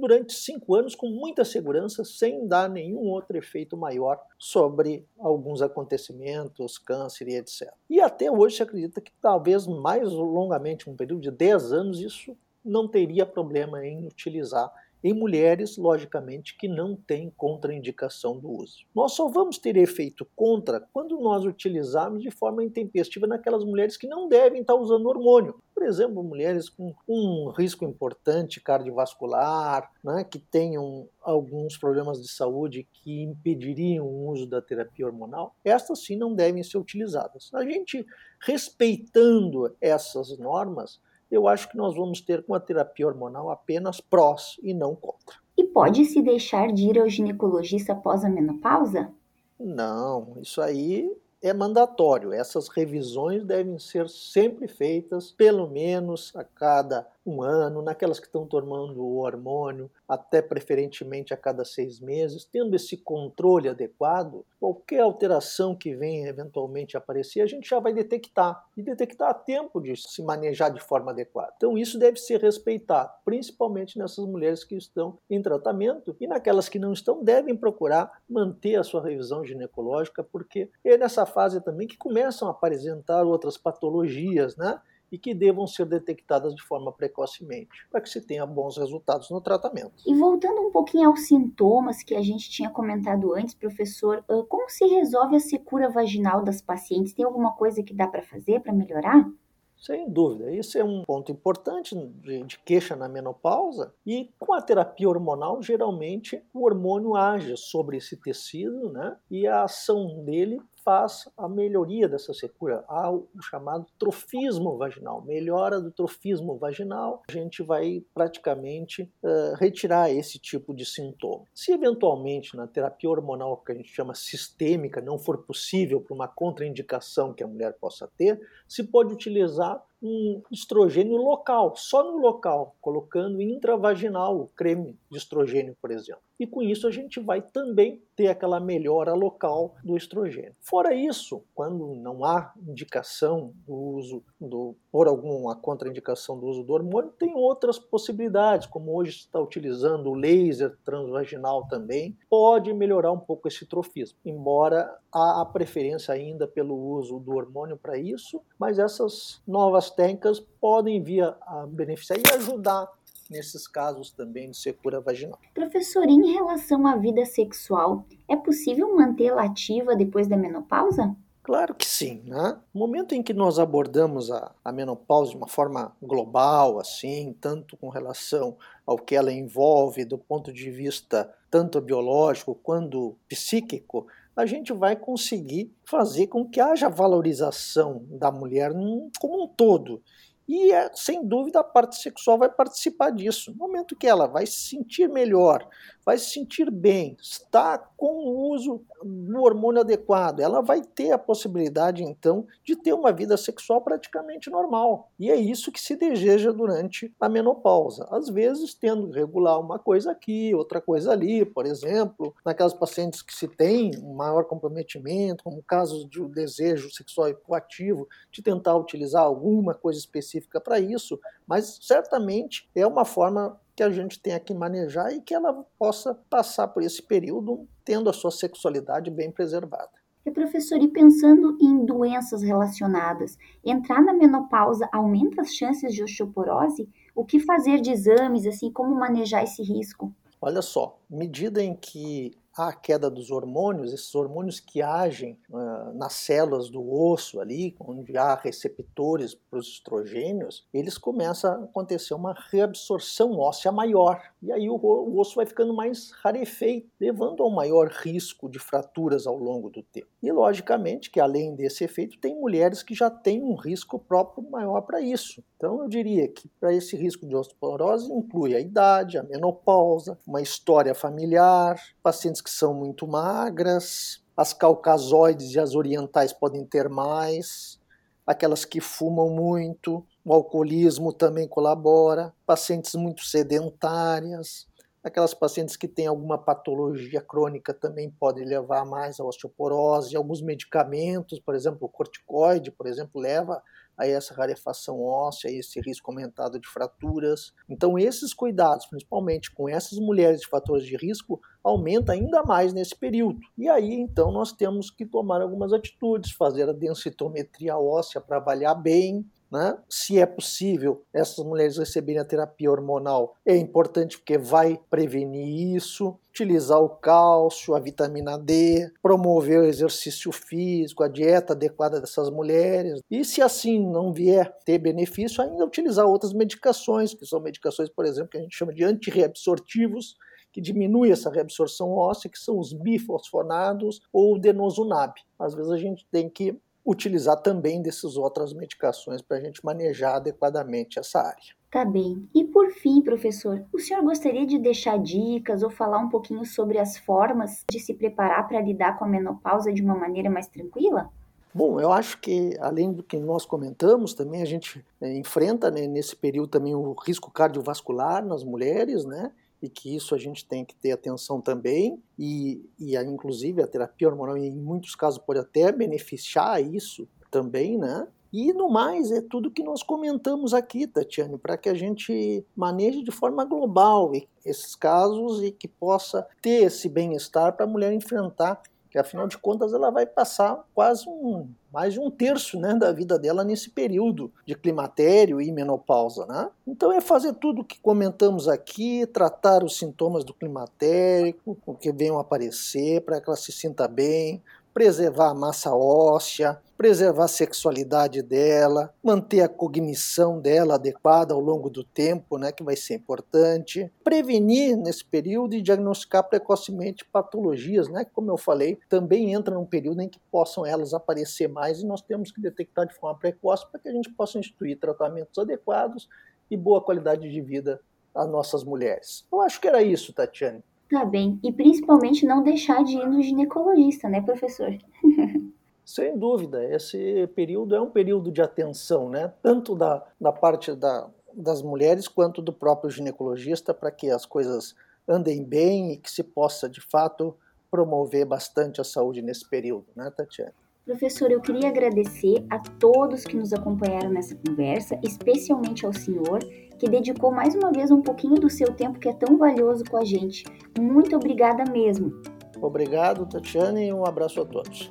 durante 0.00 0.32
cinco 0.32 0.74
anos 0.74 0.94
com 0.94 1.08
muita 1.08 1.44
segurança, 1.44 2.04
sem 2.04 2.46
dar 2.46 2.70
nenhum 2.70 3.00
outro 3.00 3.36
efeito 3.36 3.76
maior 3.76 4.18
sobre 4.38 5.06
alguns 5.18 5.60
acontecimentos, 5.60 6.78
câncer 6.78 7.28
e 7.28 7.36
etc. 7.36 7.70
E 7.90 8.00
até 8.00 8.30
hoje 8.30 8.56
se 8.56 8.62
acredita 8.62 9.00
que 9.00 9.12
talvez 9.20 9.66
mais 9.66 10.10
longamente, 10.10 10.88
um 10.88 10.96
período 10.96 11.20
de 11.20 11.30
10 11.30 11.72
anos, 11.72 12.00
isso 12.00 12.36
não 12.64 12.88
teria 12.88 13.24
problema 13.24 13.84
em 13.86 14.06
utilizar 14.06 14.72
em 15.02 15.12
mulheres, 15.12 15.76
logicamente, 15.76 16.56
que 16.56 16.66
não 16.66 16.96
têm 16.96 17.30
contraindicação 17.36 18.38
do 18.38 18.50
uso. 18.50 18.78
Nós 18.94 19.12
só 19.12 19.28
vamos 19.28 19.58
ter 19.58 19.76
efeito 19.76 20.26
contra 20.34 20.80
quando 20.92 21.20
nós 21.20 21.44
utilizarmos 21.44 22.22
de 22.22 22.30
forma 22.30 22.64
intempestiva 22.64 23.26
naquelas 23.26 23.64
mulheres 23.64 23.96
que 23.96 24.08
não 24.08 24.28
devem 24.28 24.60
estar 24.60 24.74
usando 24.74 25.06
hormônio. 25.06 25.62
Por 25.72 25.84
exemplo, 25.84 26.22
mulheres 26.24 26.68
com 26.68 26.92
um 27.06 27.50
risco 27.50 27.84
importante 27.84 28.60
cardiovascular, 28.60 29.88
né, 30.02 30.24
que 30.24 30.40
tenham 30.40 31.08
alguns 31.22 31.76
problemas 31.76 32.20
de 32.20 32.28
saúde 32.28 32.88
que 32.92 33.22
impediriam 33.22 34.04
o 34.04 34.30
uso 34.30 34.46
da 34.46 34.60
terapia 34.60 35.06
hormonal, 35.06 35.54
estas 35.64 36.04
sim 36.04 36.16
não 36.16 36.34
devem 36.34 36.64
ser 36.64 36.78
utilizadas. 36.78 37.50
A 37.54 37.62
gente, 37.62 38.04
respeitando 38.40 39.76
essas 39.80 40.36
normas, 40.38 41.00
eu 41.30 41.46
acho 41.46 41.68
que 41.68 41.76
nós 41.76 41.94
vamos 41.94 42.20
ter 42.20 42.42
com 42.42 42.54
a 42.54 42.60
terapia 42.60 43.06
hormonal 43.06 43.50
apenas 43.50 44.00
prós 44.00 44.56
e 44.62 44.72
não 44.72 44.94
contra. 44.94 45.36
E 45.56 45.64
pode 45.64 46.04
se 46.04 46.22
deixar 46.22 46.72
de 46.72 46.88
ir 46.88 46.98
ao 46.98 47.08
ginecologista 47.08 47.92
após 47.92 48.24
a 48.24 48.28
menopausa? 48.28 49.12
Não, 49.58 50.36
isso 50.40 50.60
aí 50.60 51.10
é 51.42 51.52
mandatório. 51.52 52.32
Essas 52.32 52.68
revisões 52.68 53.44
devem 53.44 53.78
ser 53.78 54.08
sempre 54.08 54.68
feitas, 54.68 55.32
pelo 55.32 55.68
menos 55.68 56.32
a 56.34 56.44
cada 56.44 57.06
um 57.28 57.42
ano, 57.42 57.82
naquelas 57.82 58.18
que 58.18 58.26
estão 58.26 58.46
tomando 58.46 59.04
o 59.04 59.18
hormônio, 59.18 59.90
até 60.08 60.40
preferentemente 60.40 61.34
a 61.34 61.36
cada 61.36 61.64
seis 61.64 62.00
meses, 62.00 62.44
tendo 62.44 62.74
esse 62.74 62.96
controle 62.96 63.68
adequado, 63.68 64.44
qualquer 64.58 65.00
alteração 65.00 65.74
que 65.74 65.94
venha 65.94 66.28
eventualmente 66.28 66.96
aparecer, 66.96 67.40
a 67.40 67.46
gente 67.46 67.68
já 67.68 67.78
vai 67.78 67.92
detectar 67.92 68.64
e 68.76 68.82
detectar 68.82 69.30
a 69.30 69.34
tempo 69.34 69.80
de 69.80 69.96
se 69.96 70.22
manejar 70.22 70.72
de 70.72 70.80
forma 70.80 71.10
adequada. 71.10 71.52
Então, 71.56 71.76
isso 71.76 71.98
deve 71.98 72.18
ser 72.18 72.40
respeitado, 72.40 73.10
principalmente 73.24 73.98
nessas 73.98 74.24
mulheres 74.24 74.64
que 74.64 74.76
estão 74.76 75.18
em 75.28 75.42
tratamento 75.42 76.16
e 76.20 76.26
naquelas 76.26 76.68
que 76.68 76.78
não 76.78 76.92
estão, 76.92 77.22
devem 77.22 77.56
procurar 77.56 78.22
manter 78.28 78.76
a 78.76 78.84
sua 78.84 79.02
revisão 79.02 79.44
ginecológica, 79.44 80.22
porque 80.22 80.70
é 80.84 80.96
nessa 80.96 81.26
fase 81.26 81.60
também 81.60 81.86
que 81.86 81.96
começam 81.96 82.48
a 82.48 82.52
apresentar 82.52 83.24
outras 83.24 83.56
patologias, 83.56 84.56
né? 84.56 84.80
E 85.10 85.18
que 85.18 85.34
devam 85.34 85.66
ser 85.66 85.86
detectadas 85.86 86.54
de 86.54 86.62
forma 86.62 86.92
precocemente, 86.92 87.86
para 87.90 88.00
que 88.00 88.08
se 88.08 88.20
tenha 88.20 88.44
bons 88.46 88.76
resultados 88.76 89.30
no 89.30 89.40
tratamento. 89.40 89.92
E 90.06 90.14
voltando 90.14 90.60
um 90.60 90.70
pouquinho 90.70 91.08
aos 91.08 91.26
sintomas 91.26 92.02
que 92.02 92.14
a 92.14 92.22
gente 92.22 92.50
tinha 92.50 92.70
comentado 92.70 93.34
antes, 93.34 93.54
professor, 93.54 94.24
como 94.48 94.68
se 94.68 94.84
resolve 94.86 95.36
a 95.36 95.40
secura 95.40 95.88
vaginal 95.88 96.42
das 96.42 96.60
pacientes? 96.60 97.12
Tem 97.12 97.24
alguma 97.24 97.52
coisa 97.52 97.82
que 97.82 97.94
dá 97.94 98.06
para 98.06 98.22
fazer 98.22 98.60
para 98.60 98.72
melhorar? 98.72 99.28
Sem 99.76 100.10
dúvida, 100.10 100.50
isso 100.50 100.76
é 100.76 100.82
um 100.82 101.04
ponto 101.04 101.30
importante 101.30 101.94
de 101.94 102.58
queixa 102.64 102.96
na 102.96 103.08
menopausa. 103.08 103.94
E 104.04 104.28
com 104.36 104.52
a 104.52 104.60
terapia 104.60 105.08
hormonal, 105.08 105.62
geralmente 105.62 106.42
o 106.52 106.64
hormônio 106.64 107.14
age 107.14 107.56
sobre 107.56 107.98
esse 107.98 108.16
tecido, 108.16 108.92
né? 108.92 109.16
E 109.30 109.46
a 109.46 109.62
ação 109.62 110.24
dele 110.24 110.60
faz 110.88 111.28
a 111.36 111.46
melhoria 111.46 112.08
dessa 112.08 112.32
secura. 112.32 112.82
Há 112.88 113.10
o 113.10 113.28
chamado 113.42 113.84
trofismo 113.98 114.78
vaginal, 114.78 115.20
melhora 115.20 115.78
do 115.78 115.90
trofismo 115.90 116.56
vaginal. 116.56 117.22
A 117.28 117.32
gente 117.32 117.62
vai 117.62 118.02
praticamente 118.14 119.02
uh, 119.22 119.54
retirar 119.56 120.10
esse 120.10 120.38
tipo 120.38 120.74
de 120.74 120.86
sintoma. 120.86 121.44
Se 121.54 121.72
eventualmente 121.72 122.56
na 122.56 122.66
terapia 122.66 123.10
hormonal 123.10 123.58
que 123.58 123.70
a 123.70 123.74
gente 123.74 123.90
chama 123.90 124.14
sistêmica 124.14 125.02
não 125.02 125.18
for 125.18 125.36
possível 125.44 126.00
para 126.00 126.14
uma 126.14 126.26
contraindicação 126.26 127.34
que 127.34 127.44
a 127.44 127.46
mulher 127.46 127.74
possa 127.74 128.08
ter, 128.16 128.40
se 128.66 128.82
pode 128.82 129.12
utilizar 129.12 129.84
um 130.02 130.42
estrogênio 130.50 131.16
local, 131.16 131.74
só 131.76 132.02
no 132.04 132.18
local, 132.18 132.76
colocando 132.80 133.40
intravaginal 133.40 134.38
o 134.38 134.48
creme 134.48 134.98
de 135.10 135.18
estrogênio, 135.18 135.76
por 135.80 135.90
exemplo. 135.90 136.22
E 136.38 136.46
com 136.46 136.62
isso 136.62 136.86
a 136.86 136.90
gente 136.90 137.18
vai 137.18 137.42
também 137.42 138.00
ter 138.14 138.28
aquela 138.28 138.60
melhora 138.60 139.12
local 139.12 139.74
do 139.82 139.96
estrogênio. 139.96 140.54
Fora 140.60 140.94
isso, 140.94 141.42
quando 141.54 141.94
não 141.96 142.24
há 142.24 142.52
indicação 142.66 143.52
do 143.66 143.74
uso 143.74 144.22
do 144.40 144.76
por 144.90 145.06
alguma 145.06 145.54
contraindicação 145.54 146.38
do 146.38 146.46
uso 146.46 146.62
do 146.62 146.72
hormônio, 146.72 147.12
tem 147.18 147.34
outras 147.34 147.78
possibilidades, 147.78 148.66
como 148.66 148.96
hoje 148.96 149.18
está 149.18 149.40
utilizando 149.40 150.10
o 150.10 150.14
laser 150.14 150.76
transvaginal 150.84 151.66
também, 151.68 152.16
pode 152.28 152.72
melhorar 152.72 153.12
um 153.12 153.18
pouco 153.18 153.48
esse 153.48 153.66
trofismo, 153.66 154.18
embora 154.24 154.90
há 155.12 155.42
a 155.42 155.44
preferência 155.44 156.14
ainda 156.14 156.46
pelo 156.46 156.74
uso 156.74 157.18
do 157.18 157.32
hormônio 157.32 157.76
para 157.76 157.98
isso, 157.98 158.40
mas 158.58 158.78
essas 158.78 159.42
novas 159.46 159.87
técnicas 159.90 160.40
podem 160.60 161.02
vir 161.02 161.22
a 161.22 161.66
beneficiar 161.68 162.18
e 162.18 162.34
ajudar 162.36 162.88
nesses 163.30 163.68
casos 163.68 164.10
também 164.10 164.50
de 164.50 164.56
secura 164.56 165.00
vaginal. 165.00 165.38
Professor, 165.54 166.04
em 166.04 166.32
relação 166.32 166.86
à 166.86 166.96
vida 166.96 167.24
sexual, 167.26 168.04
é 168.28 168.36
possível 168.36 168.96
mantê-la 168.96 169.44
ativa 169.44 169.94
depois 169.94 170.26
da 170.26 170.36
menopausa? 170.36 171.14
Claro 171.42 171.74
que 171.74 171.86
sim. 171.86 172.22
Né? 172.26 172.58
No 172.74 172.80
momento 172.80 173.14
em 173.14 173.22
que 173.22 173.32
nós 173.32 173.58
abordamos 173.58 174.30
a, 174.30 174.52
a, 174.62 174.70
menopausa 174.70 175.30
de 175.30 175.36
uma 175.38 175.48
forma 175.48 175.96
global, 176.02 176.78
assim, 176.78 177.34
tanto 177.40 177.74
com 177.78 177.88
relação 177.88 178.56
ao 178.86 178.98
que 178.98 179.14
ela 179.14 179.32
envolve 179.32 180.04
do 180.04 180.18
ponto 180.18 180.52
de 180.52 180.70
vista 180.70 181.32
tanto 181.50 181.80
biológico 181.80 182.54
quanto 182.54 183.16
psíquico, 183.26 184.06
a 184.38 184.46
gente 184.46 184.72
vai 184.72 184.94
conseguir 184.94 185.68
fazer 185.84 186.28
com 186.28 186.48
que 186.48 186.60
haja 186.60 186.88
valorização 186.88 188.06
da 188.08 188.30
mulher 188.30 188.70
como 189.18 189.42
um 189.42 189.48
todo. 189.48 190.00
E, 190.46 190.72
é, 190.72 190.88
sem 190.94 191.26
dúvida, 191.26 191.58
a 191.58 191.64
parte 191.64 191.96
sexual 191.96 192.38
vai 192.38 192.48
participar 192.48 193.10
disso. 193.10 193.50
No 193.50 193.58
momento 193.58 193.96
que 193.96 194.06
ela 194.06 194.28
vai 194.28 194.46
se 194.46 194.68
sentir 194.68 195.08
melhor, 195.08 195.68
vai 196.08 196.16
se 196.16 196.30
sentir 196.30 196.70
bem, 196.70 197.18
está 197.20 197.76
com 197.76 198.06
o 198.06 198.50
uso 198.54 198.80
do 199.04 199.42
hormônio 199.42 199.82
adequado, 199.82 200.40
ela 200.40 200.62
vai 200.62 200.80
ter 200.80 201.12
a 201.12 201.18
possibilidade, 201.18 202.02
então, 202.02 202.46
de 202.64 202.74
ter 202.74 202.94
uma 202.94 203.12
vida 203.12 203.36
sexual 203.36 203.82
praticamente 203.82 204.48
normal. 204.48 205.12
E 205.18 205.30
é 205.30 205.36
isso 205.36 205.70
que 205.70 205.78
se 205.78 205.96
deseja 205.96 206.50
durante 206.50 207.14
a 207.20 207.28
menopausa. 207.28 208.08
Às 208.10 208.30
vezes, 208.30 208.72
tendo 208.72 209.10
que 209.10 209.18
regular 209.18 209.60
uma 209.60 209.78
coisa 209.78 210.12
aqui, 210.12 210.54
outra 210.54 210.80
coisa 210.80 211.12
ali, 211.12 211.44
por 211.44 211.66
exemplo, 211.66 212.34
naquelas 212.42 212.72
pacientes 212.72 213.20
que 213.20 213.34
se 213.34 213.46
tem 213.46 213.90
um 214.02 214.14
maior 214.14 214.44
comprometimento, 214.44 215.44
como 215.44 215.62
casos 215.62 216.08
de 216.08 216.26
desejo 216.28 216.90
sexual 216.90 217.28
ativo, 217.52 218.08
de 218.32 218.40
tentar 218.40 218.74
utilizar 218.78 219.24
alguma 219.24 219.74
coisa 219.74 219.98
específica 219.98 220.58
para 220.58 220.80
isso, 220.80 221.20
mas 221.46 221.78
certamente 221.82 222.66
é 222.74 222.86
uma 222.86 223.04
forma 223.04 223.60
que 223.78 223.82
a 223.84 223.90
gente 223.92 224.20
tenha 224.20 224.40
que 224.40 224.52
manejar 224.52 225.12
e 225.12 225.20
que 225.20 225.32
ela 225.32 225.64
possa 225.78 226.12
passar 226.28 226.66
por 226.66 226.82
esse 226.82 227.00
período 227.00 227.64
tendo 227.84 228.10
a 228.10 228.12
sua 228.12 228.32
sexualidade 228.32 229.08
bem 229.08 229.30
preservada. 229.30 229.92
E 230.26 230.32
professor, 230.32 230.82
e 230.82 230.88
pensando 230.88 231.56
em 231.62 231.86
doenças 231.86 232.42
relacionadas, 232.42 233.38
entrar 233.64 234.02
na 234.02 234.12
menopausa 234.12 234.88
aumenta 234.92 235.42
as 235.42 235.54
chances 235.54 235.94
de 235.94 236.02
osteoporose? 236.02 236.88
O 237.14 237.24
que 237.24 237.38
fazer 237.38 237.80
de 237.80 237.92
exames, 237.92 238.46
assim, 238.46 238.68
como 238.72 238.96
manejar 238.96 239.44
esse 239.44 239.62
risco? 239.62 240.12
Olha 240.42 240.60
só, 240.60 240.98
medida 241.08 241.62
em 241.62 241.76
que 241.76 242.32
a 242.66 242.72
queda 242.72 243.08
dos 243.10 243.30
hormônios, 243.30 243.92
esses 243.92 244.14
hormônios 244.14 244.58
que 244.58 244.82
agem 244.82 245.38
uh, 245.50 245.92
nas 245.94 246.14
células 246.14 246.68
do 246.68 246.82
osso 246.92 247.40
ali, 247.40 247.76
onde 247.78 248.16
há 248.16 248.34
receptores 248.34 249.34
para 249.34 249.58
os 249.58 249.68
estrogênios, 249.68 250.66
eles 250.74 250.98
começam 250.98 251.52
a 251.52 251.64
acontecer 251.64 252.14
uma 252.14 252.34
reabsorção 252.50 253.38
óssea 253.38 253.70
maior. 253.70 254.20
E 254.42 254.50
aí 254.50 254.68
o, 254.68 254.74
o 254.74 255.18
osso 255.20 255.36
vai 255.36 255.46
ficando 255.46 255.74
mais 255.74 256.10
rarefeito, 256.22 256.88
levando 257.00 257.42
a 257.42 257.46
um 257.46 257.54
maior 257.54 257.88
risco 257.88 258.48
de 258.48 258.58
fraturas 258.58 259.26
ao 259.26 259.36
longo 259.36 259.70
do 259.70 259.82
tempo. 259.82 260.08
E 260.22 260.32
logicamente 260.32 261.10
que 261.10 261.20
além 261.20 261.54
desse 261.54 261.84
efeito, 261.84 262.18
tem 262.18 262.34
mulheres 262.34 262.82
que 262.82 262.94
já 262.94 263.10
têm 263.10 263.42
um 263.42 263.54
risco 263.54 263.98
próprio 263.98 264.48
maior 264.50 264.80
para 264.82 265.00
isso. 265.00 265.42
Então 265.56 265.82
eu 265.82 265.88
diria 265.88 266.28
que 266.28 266.48
para 266.60 266.72
esse 266.72 266.96
risco 266.96 267.26
de 267.26 267.34
osteoporose 267.34 268.12
inclui 268.12 268.54
a 268.54 268.60
idade, 268.60 269.18
a 269.18 269.22
menopausa, 269.22 270.18
uma 270.26 270.40
história 270.40 270.94
familiar, 270.94 271.80
pacientes 272.02 272.40
que 272.40 272.47
que 272.48 272.54
são 272.54 272.72
muito 272.72 273.06
magras, 273.06 274.22
as 274.34 274.54
caucasoides 274.54 275.54
e 275.54 275.60
as 275.60 275.74
orientais 275.74 276.32
podem 276.32 276.64
ter 276.64 276.88
mais, 276.88 277.78
aquelas 278.26 278.64
que 278.64 278.80
fumam 278.80 279.28
muito, 279.28 280.02
o 280.24 280.32
alcoolismo 280.32 281.12
também 281.12 281.46
colabora, 281.46 282.32
pacientes 282.46 282.94
muito 282.94 283.22
sedentárias, 283.22 284.66
aquelas 285.04 285.34
pacientes 285.34 285.76
que 285.76 285.86
têm 285.86 286.06
alguma 286.06 286.38
patologia 286.38 287.20
crônica 287.20 287.74
também 287.74 288.10
podem 288.10 288.46
levar 288.46 288.86
mais 288.86 289.20
à 289.20 289.24
osteoporose, 289.24 290.16
alguns 290.16 290.40
medicamentos, 290.40 291.38
por 291.38 291.54
exemplo, 291.54 291.80
o 291.82 291.88
corticoide, 291.88 292.70
por 292.70 292.86
exemplo, 292.86 293.20
leva 293.20 293.62
a 293.98 294.06
essa 294.06 294.32
rarefação 294.32 295.02
óssea, 295.02 295.50
a 295.50 295.52
esse 295.52 295.80
risco 295.80 296.10
aumentado 296.10 296.60
de 296.60 296.68
fraturas. 296.68 297.52
Então, 297.68 297.98
esses 297.98 298.32
cuidados, 298.32 298.86
principalmente 298.86 299.52
com 299.52 299.68
essas 299.68 299.98
mulheres 299.98 300.40
de 300.40 300.48
fatores 300.48 300.86
de 300.86 300.96
risco, 300.96 301.40
aumenta 301.62 302.12
ainda 302.12 302.42
mais 302.44 302.72
nesse 302.72 302.94
período. 302.94 303.40
E 303.56 303.68
aí, 303.68 303.92
então, 303.92 304.30
nós 304.30 304.52
temos 304.52 304.90
que 304.90 305.04
tomar 305.04 305.42
algumas 305.42 305.72
atitudes, 305.72 306.30
fazer 306.32 306.68
a 306.68 306.72
densitometria 306.72 307.76
óssea 307.76 308.20
para 308.20 308.36
avaliar 308.36 308.80
bem, 308.80 309.26
né? 309.50 309.76
Se 309.88 310.18
é 310.18 310.26
possível 310.26 311.02
essas 311.12 311.44
mulheres 311.44 311.78
receberem 311.78 312.20
a 312.20 312.24
terapia 312.24 312.70
hormonal, 312.70 313.34
é 313.44 313.56
importante 313.56 314.18
porque 314.18 314.36
vai 314.36 314.80
prevenir 314.90 315.76
isso. 315.76 316.18
Utilizar 316.30 316.80
o 316.80 316.88
cálcio, 316.88 317.74
a 317.74 317.80
vitamina 317.80 318.38
D, 318.38 318.88
promover 319.02 319.58
o 319.60 319.64
exercício 319.64 320.30
físico, 320.30 321.02
a 321.02 321.08
dieta 321.08 321.52
adequada 321.52 322.00
dessas 322.00 322.30
mulheres. 322.30 323.00
E 323.10 323.24
se 323.24 323.42
assim 323.42 323.80
não 323.80 324.12
vier 324.12 324.56
ter 324.64 324.78
benefício, 324.78 325.42
ainda 325.42 325.64
utilizar 325.64 326.06
outras 326.06 326.32
medicações, 326.32 327.12
que 327.12 327.26
são 327.26 327.40
medicações, 327.40 327.88
por 327.88 328.04
exemplo, 328.04 328.30
que 328.30 328.38
a 328.38 328.40
gente 328.40 328.56
chama 328.56 328.72
de 328.72 328.84
antirreabsortivos, 328.84 330.16
que 330.52 330.60
diminui 330.60 331.10
essa 331.10 331.30
reabsorção 331.30 331.90
óssea, 331.90 332.30
que 332.30 332.38
são 332.38 332.58
os 332.58 332.72
bifosfonados 332.72 334.00
ou 334.12 334.34
o 334.34 334.38
denosumab. 334.38 335.14
Às 335.38 335.54
vezes 335.54 335.70
a 335.70 335.76
gente 335.76 336.06
tem 336.10 336.28
que 336.28 336.56
utilizar 336.88 337.36
também 337.42 337.82
dessas 337.82 338.16
outras 338.16 338.54
medicações 338.54 339.20
para 339.20 339.36
a 339.36 339.40
gente 339.40 339.62
manejar 339.62 340.16
adequadamente 340.16 340.98
essa 340.98 341.20
área. 341.20 341.58
Tá 341.70 341.84
bem. 341.84 342.26
E 342.34 342.44
por 342.44 342.70
fim, 342.70 343.02
professor, 343.02 343.62
o 343.70 343.78
senhor 343.78 344.02
gostaria 344.02 344.46
de 344.46 344.58
deixar 344.58 344.98
dicas 344.98 345.62
ou 345.62 345.68
falar 345.68 345.98
um 345.98 346.08
pouquinho 346.08 346.46
sobre 346.46 346.78
as 346.78 346.96
formas 346.96 347.62
de 347.70 347.78
se 347.78 347.92
preparar 347.92 348.48
para 348.48 348.62
lidar 348.62 348.98
com 348.98 349.04
a 349.04 349.08
menopausa 349.08 349.70
de 349.70 349.82
uma 349.82 349.94
maneira 349.94 350.30
mais 350.30 350.48
tranquila? 350.48 351.10
Bom, 351.52 351.78
eu 351.78 351.92
acho 351.92 352.18
que 352.20 352.56
além 352.58 352.90
do 352.90 353.02
que 353.02 353.18
nós 353.18 353.44
comentamos, 353.44 354.14
também 354.14 354.40
a 354.40 354.46
gente 354.46 354.82
é, 354.98 355.14
enfrenta 355.14 355.70
né, 355.70 355.86
nesse 355.86 356.16
período 356.16 356.48
também 356.48 356.74
o 356.74 356.94
risco 357.04 357.30
cardiovascular 357.30 358.24
nas 358.24 358.42
mulheres, 358.44 359.04
né? 359.04 359.30
E 359.62 359.68
que 359.68 359.94
isso 359.94 360.14
a 360.14 360.18
gente 360.18 360.46
tem 360.46 360.64
que 360.64 360.74
ter 360.74 360.92
atenção 360.92 361.40
também, 361.40 362.00
e, 362.18 362.64
e 362.78 362.96
a, 362.96 363.02
inclusive 363.02 363.62
a 363.62 363.66
terapia 363.66 364.08
hormonal 364.08 364.36
em 364.36 364.50
muitos 364.50 364.94
casos 364.94 365.18
pode 365.18 365.40
até 365.40 365.70
beneficiar 365.72 366.62
isso 366.62 367.08
também, 367.30 367.76
né? 367.76 368.06
E 368.32 368.52
no 368.52 368.68
mais, 368.68 369.10
é 369.10 369.22
tudo 369.22 369.50
que 369.50 369.62
nós 369.62 369.82
comentamos 369.82 370.52
aqui, 370.52 370.86
Tatiane, 370.86 371.38
para 371.38 371.56
que 371.56 371.68
a 371.68 371.74
gente 371.74 372.44
maneje 372.54 373.02
de 373.02 373.10
forma 373.10 373.42
global 373.44 374.12
esses 374.44 374.76
casos 374.76 375.42
e 375.42 375.50
que 375.50 375.66
possa 375.66 376.26
ter 376.42 376.64
esse 376.64 376.90
bem-estar 376.90 377.56
para 377.56 377.64
a 377.64 377.68
mulher 377.68 377.92
enfrentar 377.92 378.60
que 378.90 378.98
afinal 378.98 379.28
de 379.28 379.38
contas 379.38 379.72
ela 379.72 379.90
vai 379.90 380.06
passar 380.06 380.64
quase 380.74 381.08
um, 381.08 381.48
mais 381.72 381.92
de 381.92 382.00
um 382.00 382.10
terço 382.10 382.58
né, 382.58 382.74
da 382.74 382.92
vida 382.92 383.18
dela 383.18 383.44
nesse 383.44 383.70
período 383.70 384.32
de 384.46 384.54
climatério 384.54 385.40
e 385.40 385.52
menopausa. 385.52 386.26
Né? 386.26 386.48
Então 386.66 386.92
é 386.92 387.00
fazer 387.00 387.34
tudo 387.34 387.62
o 387.62 387.64
que 387.64 387.78
comentamos 387.80 388.48
aqui, 388.48 389.06
tratar 389.06 389.62
os 389.62 389.76
sintomas 389.78 390.24
do 390.24 390.32
climatérico, 390.32 391.56
o 391.66 391.74
que 391.74 391.92
venham 391.92 392.18
aparecer, 392.18 393.02
para 393.02 393.20
que 393.20 393.28
ela 393.28 393.36
se 393.36 393.52
sinta 393.52 393.86
bem, 393.86 394.42
preservar 394.78 395.30
a 395.30 395.34
massa 395.34 395.74
óssea, 395.74 396.56
preservar 396.76 397.24
a 397.24 397.28
sexualidade 397.28 398.22
dela, 398.22 398.94
manter 399.02 399.40
a 399.40 399.48
cognição 399.48 400.40
dela 400.40 400.76
adequada 400.76 401.34
ao 401.34 401.40
longo 401.40 401.68
do 401.68 401.82
tempo, 401.82 402.38
né, 402.38 402.52
que 402.52 402.62
vai 402.62 402.76
ser 402.76 402.94
importante, 402.94 403.92
prevenir 404.04 404.76
nesse 404.76 405.04
período 405.04 405.56
e 405.56 405.62
diagnosticar 405.62 406.22
precocemente 406.28 407.04
patologias, 407.04 407.88
né, 407.88 408.04
que, 408.04 408.12
como 408.12 408.30
eu 408.30 408.36
falei, 408.36 408.78
também 408.88 409.34
entra 409.34 409.52
num 409.52 409.66
período 409.66 410.00
em 410.00 410.08
que 410.08 410.20
possam 410.30 410.64
elas 410.64 410.94
aparecer 410.94 411.48
mais 411.48 411.80
e 411.80 411.84
nós 411.84 412.00
temos 412.00 412.30
que 412.30 412.40
detectar 412.40 412.86
de 412.86 412.94
forma 412.94 413.18
precoce 413.18 413.68
para 413.68 413.80
que 413.80 413.88
a 413.88 413.92
gente 413.92 414.10
possa 414.10 414.38
instituir 414.38 414.78
tratamentos 414.78 415.36
adequados 415.40 416.08
e 416.48 416.56
boa 416.56 416.80
qualidade 416.80 417.28
de 417.28 417.40
vida 417.40 417.80
às 418.14 418.28
nossas 418.28 418.62
mulheres. 418.62 419.26
Eu 419.32 419.40
acho 419.40 419.60
que 419.60 419.66
era 419.66 419.82
isso, 419.82 420.12
Tatiane. 420.12 420.62
Tá 420.90 421.04
bem. 421.04 421.38
E 421.42 421.52
principalmente 421.52 422.26
não 422.26 422.42
deixar 422.42 422.82
de 422.82 422.96
ir 422.96 423.06
no 423.06 423.22
ginecologista, 423.22 424.08
né, 424.08 424.20
professor? 424.22 424.76
Sem 425.84 426.18
dúvida, 426.18 426.62
esse 426.74 427.26
período 427.34 427.74
é 427.74 427.80
um 427.80 427.90
período 427.90 428.30
de 428.30 428.42
atenção, 428.42 429.08
né? 429.08 429.32
Tanto 429.42 429.74
da, 429.74 430.04
da 430.20 430.30
parte 430.30 430.74
da, 430.74 431.08
das 431.32 431.62
mulheres 431.62 432.06
quanto 432.06 432.42
do 432.42 432.52
próprio 432.52 432.90
ginecologista, 432.90 433.72
para 433.72 433.90
que 433.90 434.10
as 434.10 434.26
coisas 434.26 434.74
andem 435.08 435.42
bem 435.42 435.92
e 435.92 435.96
que 435.96 436.10
se 436.10 436.22
possa, 436.22 436.68
de 436.68 436.80
fato, 436.80 437.34
promover 437.70 438.26
bastante 438.26 438.80
a 438.80 438.84
saúde 438.84 439.22
nesse 439.22 439.48
período, 439.48 439.86
né, 439.96 440.10
Tatiana? 440.14 440.52
Professor, 440.88 441.30
eu 441.30 441.42
queria 441.42 441.68
agradecer 441.68 442.46
a 442.48 442.58
todos 442.58 443.22
que 443.22 443.36
nos 443.36 443.52
acompanharam 443.52 444.08
nessa 444.08 444.34
conversa, 444.34 444.98
especialmente 445.04 445.84
ao 445.84 445.92
senhor, 445.92 446.38
que 446.78 446.88
dedicou 446.88 447.30
mais 447.30 447.54
uma 447.54 447.70
vez 447.70 447.90
um 447.90 448.00
pouquinho 448.00 448.36
do 448.36 448.48
seu 448.48 448.72
tempo 448.72 448.98
que 448.98 449.06
é 449.06 449.12
tão 449.12 449.36
valioso 449.36 449.84
com 449.84 449.98
a 449.98 450.04
gente. 450.06 450.44
Muito 450.80 451.14
obrigada 451.14 451.70
mesmo. 451.70 452.22
Obrigado, 452.58 453.26
Tatiane, 453.26 453.88
e 453.88 453.92
um 453.92 454.06
abraço 454.06 454.40
a 454.40 454.46
todos. 454.46 454.90